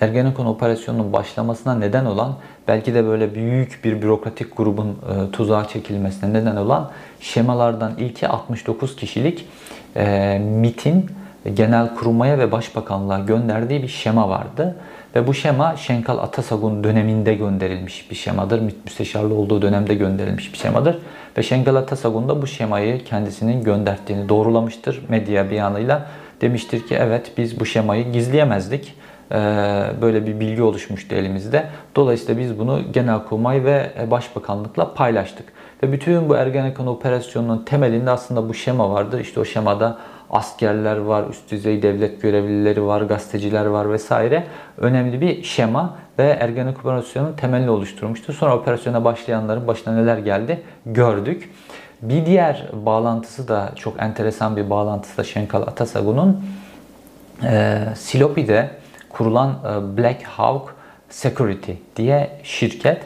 Ergenekon 0.00 0.46
operasyonunun 0.46 1.12
başlamasına 1.12 1.74
neden 1.74 2.04
olan 2.04 2.36
belki 2.68 2.94
de 2.94 3.04
böyle 3.04 3.34
büyük 3.34 3.80
bir 3.84 4.02
bürokratik 4.02 4.56
grubun 4.56 4.88
e, 4.88 5.30
tuzağa 5.30 5.68
çekilmesine 5.68 6.32
neden 6.32 6.56
olan 6.56 6.90
şemalardan 7.20 7.92
ilki 7.98 8.28
69 8.28 8.96
kişilik 8.96 9.48
e, 9.96 10.38
MIT'in 10.38 11.10
genel 11.54 11.94
kurmaya 11.94 12.38
ve 12.38 12.52
başbakanlığa 12.52 13.18
gönderdiği 13.18 13.82
bir 13.82 13.88
şema 13.88 14.28
vardı. 14.28 14.76
Ve 15.14 15.26
bu 15.26 15.34
şema 15.34 15.76
Şenkal 15.76 16.18
Atasagun 16.18 16.84
döneminde 16.84 17.34
gönderilmiş 17.34 18.10
bir 18.10 18.16
şemadır. 18.16 18.60
Müsteşarlı 18.60 19.34
olduğu 19.34 19.62
dönemde 19.62 19.94
gönderilmiş 19.94 20.52
bir 20.52 20.58
şemadır. 20.58 20.98
Ve 21.38 21.42
Şenkal 21.42 21.74
Atasagun 21.74 22.28
da 22.28 22.42
bu 22.42 22.46
şemayı 22.46 23.04
kendisinin 23.04 23.64
gönderdiğini 23.64 24.28
doğrulamıştır 24.28 25.02
medya 25.08 25.50
bir 25.50 25.56
yanıyla. 25.56 26.06
Demiştir 26.40 26.86
ki 26.86 26.94
evet 26.94 27.32
biz 27.38 27.60
bu 27.60 27.66
şemayı 27.66 28.12
gizleyemezdik 28.12 28.94
ee, 29.32 29.36
böyle 30.02 30.26
bir 30.26 30.40
bilgi 30.40 30.62
oluşmuştu 30.62 31.14
elimizde. 31.14 31.66
Dolayısıyla 31.96 32.40
biz 32.40 32.58
bunu 32.58 32.82
Genelkurmay 32.92 33.64
ve 33.64 33.90
Başbakanlıkla 34.10 34.94
paylaştık. 34.94 35.46
Ve 35.82 35.92
bütün 35.92 36.28
bu 36.28 36.36
Ergenekon 36.36 36.86
operasyonunun 36.86 37.64
temelinde 37.64 38.10
aslında 38.10 38.48
bu 38.48 38.54
şema 38.54 38.90
vardı. 38.90 39.20
İşte 39.20 39.40
o 39.40 39.44
şemada 39.44 39.98
askerler 40.30 40.96
var, 40.96 41.24
üst 41.30 41.50
düzey 41.50 41.82
devlet 41.82 42.22
görevlileri 42.22 42.86
var, 42.86 43.02
gazeteciler 43.02 43.66
var 43.66 43.92
vesaire. 43.92 44.46
Önemli 44.78 45.20
bir 45.20 45.42
şema 45.42 45.96
ve 46.18 46.36
Ergenekon 46.40 46.80
operasyonunun 46.80 47.32
temelini 47.32 47.70
oluşturmuştu. 47.70 48.32
Sonra 48.32 48.56
operasyona 48.56 49.04
başlayanların 49.04 49.66
başına 49.66 49.94
neler 49.94 50.18
geldi 50.18 50.62
gördük. 50.86 51.50
Bir 52.02 52.26
diğer 52.26 52.66
bağlantısı 52.72 53.48
da 53.48 53.72
çok 53.76 54.02
enteresan 54.02 54.56
bir 54.56 54.70
bağlantısı 54.70 55.18
da 55.18 55.24
Şenkal 55.24 55.62
Atasagun'un 55.62 56.44
e, 57.44 57.78
Silopi'de 57.94 58.70
kurulan 59.08 59.50
e, 59.50 59.98
Black 59.98 60.22
Hawk 60.22 60.74
Security 61.08 61.72
diye 61.96 62.30
şirket. 62.42 63.02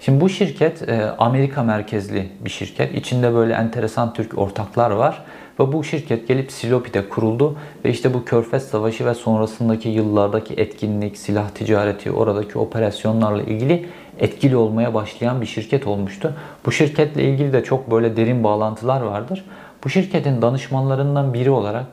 Şimdi 0.00 0.20
bu 0.20 0.28
şirket 0.28 0.88
e, 0.88 1.10
Amerika 1.18 1.62
merkezli 1.62 2.28
bir 2.40 2.50
şirket. 2.50 2.94
İçinde 2.94 3.34
böyle 3.34 3.54
enteresan 3.54 4.14
Türk 4.14 4.38
ortaklar 4.38 4.90
var. 4.90 5.24
Ve 5.60 5.72
bu 5.72 5.84
şirket 5.84 6.28
gelip 6.28 6.52
Silopi'de 6.52 7.08
kuruldu 7.08 7.56
ve 7.84 7.90
işte 7.90 8.14
bu 8.14 8.24
Körfez 8.24 8.68
Savaşı 8.68 9.06
ve 9.06 9.14
sonrasındaki 9.14 9.88
yıllardaki 9.88 10.54
etkinlik, 10.54 11.18
silah 11.18 11.50
ticareti, 11.50 12.12
oradaki 12.12 12.58
operasyonlarla 12.58 13.42
ilgili 13.42 13.88
etkili 14.18 14.56
olmaya 14.56 14.94
başlayan 14.94 15.40
bir 15.40 15.46
şirket 15.46 15.86
olmuştu. 15.86 16.34
Bu 16.66 16.72
şirketle 16.72 17.24
ilgili 17.24 17.52
de 17.52 17.64
çok 17.64 17.90
böyle 17.90 18.16
derin 18.16 18.44
bağlantılar 18.44 19.00
vardır. 19.00 19.44
Bu 19.84 19.88
şirketin 19.88 20.42
danışmanlarından 20.42 21.34
biri 21.34 21.50
olarak 21.50 21.86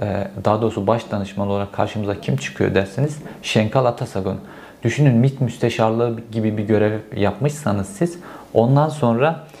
ee, 0.00 0.28
daha 0.44 0.62
doğrusu 0.62 0.86
baş 0.86 1.10
danışman 1.10 1.48
olarak 1.48 1.72
karşımıza 1.72 2.20
kim 2.20 2.36
çıkıyor 2.36 2.74
derseniz 2.74 3.18
Şenkal 3.42 3.84
Atasagun. 3.84 4.40
Düşünün 4.82 5.14
MİT 5.14 5.40
müsteşarlığı 5.40 6.20
gibi 6.32 6.58
bir 6.58 6.62
görev 6.62 6.98
yapmışsanız 7.16 7.86
siz 7.86 8.18
ondan 8.54 8.88
sonra 8.88 9.44
e, 9.52 9.53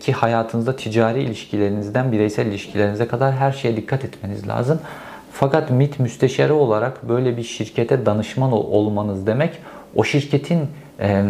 ki 0.00 0.12
hayatınızda 0.12 0.76
ticari 0.76 1.22
ilişkilerinizden 1.22 2.12
bireysel 2.12 2.46
ilişkilerinize 2.46 3.06
kadar 3.06 3.32
her 3.32 3.52
şeye 3.52 3.76
dikkat 3.76 4.04
etmeniz 4.04 4.48
lazım. 4.48 4.80
Fakat 5.32 5.70
MİT 5.70 6.00
müsteşarı 6.00 6.54
olarak 6.54 7.08
böyle 7.08 7.36
bir 7.36 7.42
şirkete 7.42 8.06
danışman 8.06 8.52
olmanız 8.52 9.26
demek 9.26 9.58
o 9.94 10.04
şirketin 10.04 10.60
e, 11.00 11.24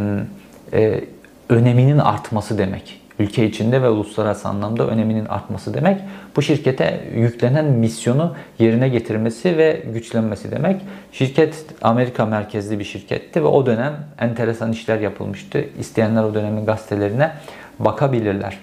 e, 0.73 1.01
öneminin 1.49 1.99
artması 1.99 2.59
demek 2.59 3.03
ülke 3.19 3.47
içinde 3.47 3.83
ve 3.83 3.89
uluslararası 3.89 4.49
anlamda 4.49 4.87
öneminin 4.87 5.25
artması 5.25 5.75
demek. 5.75 6.01
Bu 6.37 6.43
şirkete 6.43 7.01
yüklenen 7.15 7.65
misyonu 7.65 8.35
yerine 8.59 8.89
getirmesi 8.89 9.57
ve 9.57 9.83
güçlenmesi 9.93 10.51
demek. 10.51 10.81
Şirket 11.13 11.65
Amerika 11.83 12.27
merkezli 12.27 12.79
bir 12.79 12.85
şirketti 12.85 13.43
ve 13.43 13.47
o 13.47 13.67
dönem 13.67 13.93
enteresan 14.19 14.73
işler 14.73 15.01
yapılmıştı. 15.01 15.65
İsteyenler 15.79 16.23
o 16.23 16.35
dönemin 16.35 16.67
gazetelerine 16.67 17.33
bakabilirler. 17.79 18.59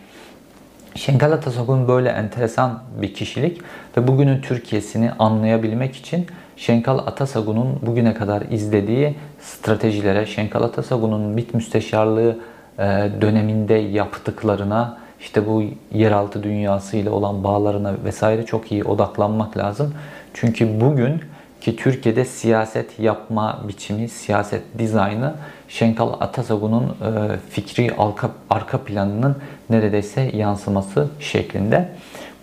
Şenkal 0.96 1.32
Atasok'un 1.32 1.88
böyle 1.88 2.10
enteresan 2.10 2.80
bir 3.02 3.14
kişilik 3.14 3.62
ve 3.98 4.08
bugünün 4.08 4.42
Türkiye'sini 4.42 5.12
anlayabilmek 5.20 5.96
için 5.96 6.28
Şenkal 6.58 6.98
Atasagun'un 6.98 7.80
bugüne 7.82 8.14
kadar 8.14 8.42
izlediği 8.42 9.16
stratejilere, 9.42 10.26
Şenkal 10.26 10.64
Atasagun'un 10.64 11.22
MİT 11.22 11.54
müsteşarlığı 11.54 12.38
e, 12.80 12.84
döneminde 13.22 13.74
yaptıklarına, 13.74 14.98
işte 15.20 15.48
bu 15.48 15.64
yeraltı 15.94 16.44
dünyası 16.44 16.98
ile 16.98 17.10
olan 17.10 17.44
bağlarına 17.44 17.94
vesaire 18.06 18.46
çok 18.46 18.72
iyi 18.72 18.84
odaklanmak 18.84 19.58
lazım. 19.58 19.94
Çünkü 20.34 20.82
bugün 20.82 21.22
ki 21.62 21.76
Türkiye'de 21.76 22.26
siyaset 22.26 23.00
yapma 23.00 23.60
biçimi, 23.68 24.10
siyaset 24.10 24.62
dizaynı 24.78 25.34
Şenkal 25.68 26.14
Atasagun'un 26.20 26.84
e, 26.84 27.38
fikri 27.50 27.92
arka, 27.98 28.30
arka 28.50 28.78
planının 28.78 29.36
neredeyse 29.70 30.22
yansıması 30.22 31.08
şeklinde. 31.20 31.90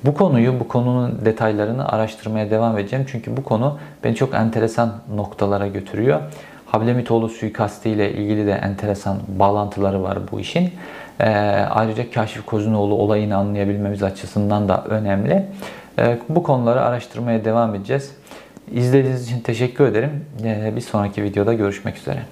Bu 0.04 0.14
konuyu, 0.14 0.60
bu 0.60 0.68
konunun 0.68 1.24
detaylarını 1.24 1.88
araştırmaya 1.88 2.50
devam 2.50 2.78
edeceğim. 2.78 3.06
Çünkü 3.08 3.36
bu 3.36 3.44
konu 3.44 3.78
beni 4.04 4.14
çok 4.14 4.34
enteresan 4.34 4.92
noktalara 5.14 5.66
götürüyor. 5.66 6.20
Hablemitoğlu 6.66 7.28
suikasti 7.28 7.90
ile 7.90 8.12
ilgili 8.12 8.46
de 8.46 8.52
enteresan 8.52 9.16
bağlantıları 9.28 10.02
var 10.02 10.18
bu 10.32 10.40
işin. 10.40 10.70
Ee, 11.20 11.28
ayrıca 11.70 12.10
Kaşif 12.10 12.46
Kozunoğlu 12.46 12.94
olayını 12.94 13.36
anlayabilmemiz 13.36 14.02
açısından 14.02 14.68
da 14.68 14.84
önemli. 14.84 15.46
Ee, 15.98 16.18
bu 16.28 16.42
konuları 16.42 16.80
araştırmaya 16.80 17.44
devam 17.44 17.74
edeceğiz. 17.74 18.10
İzlediğiniz 18.72 19.26
için 19.26 19.40
teşekkür 19.40 19.86
ederim. 19.86 20.10
Ee, 20.44 20.72
bir 20.76 20.80
sonraki 20.80 21.22
videoda 21.22 21.54
görüşmek 21.54 21.96
üzere. 21.96 22.22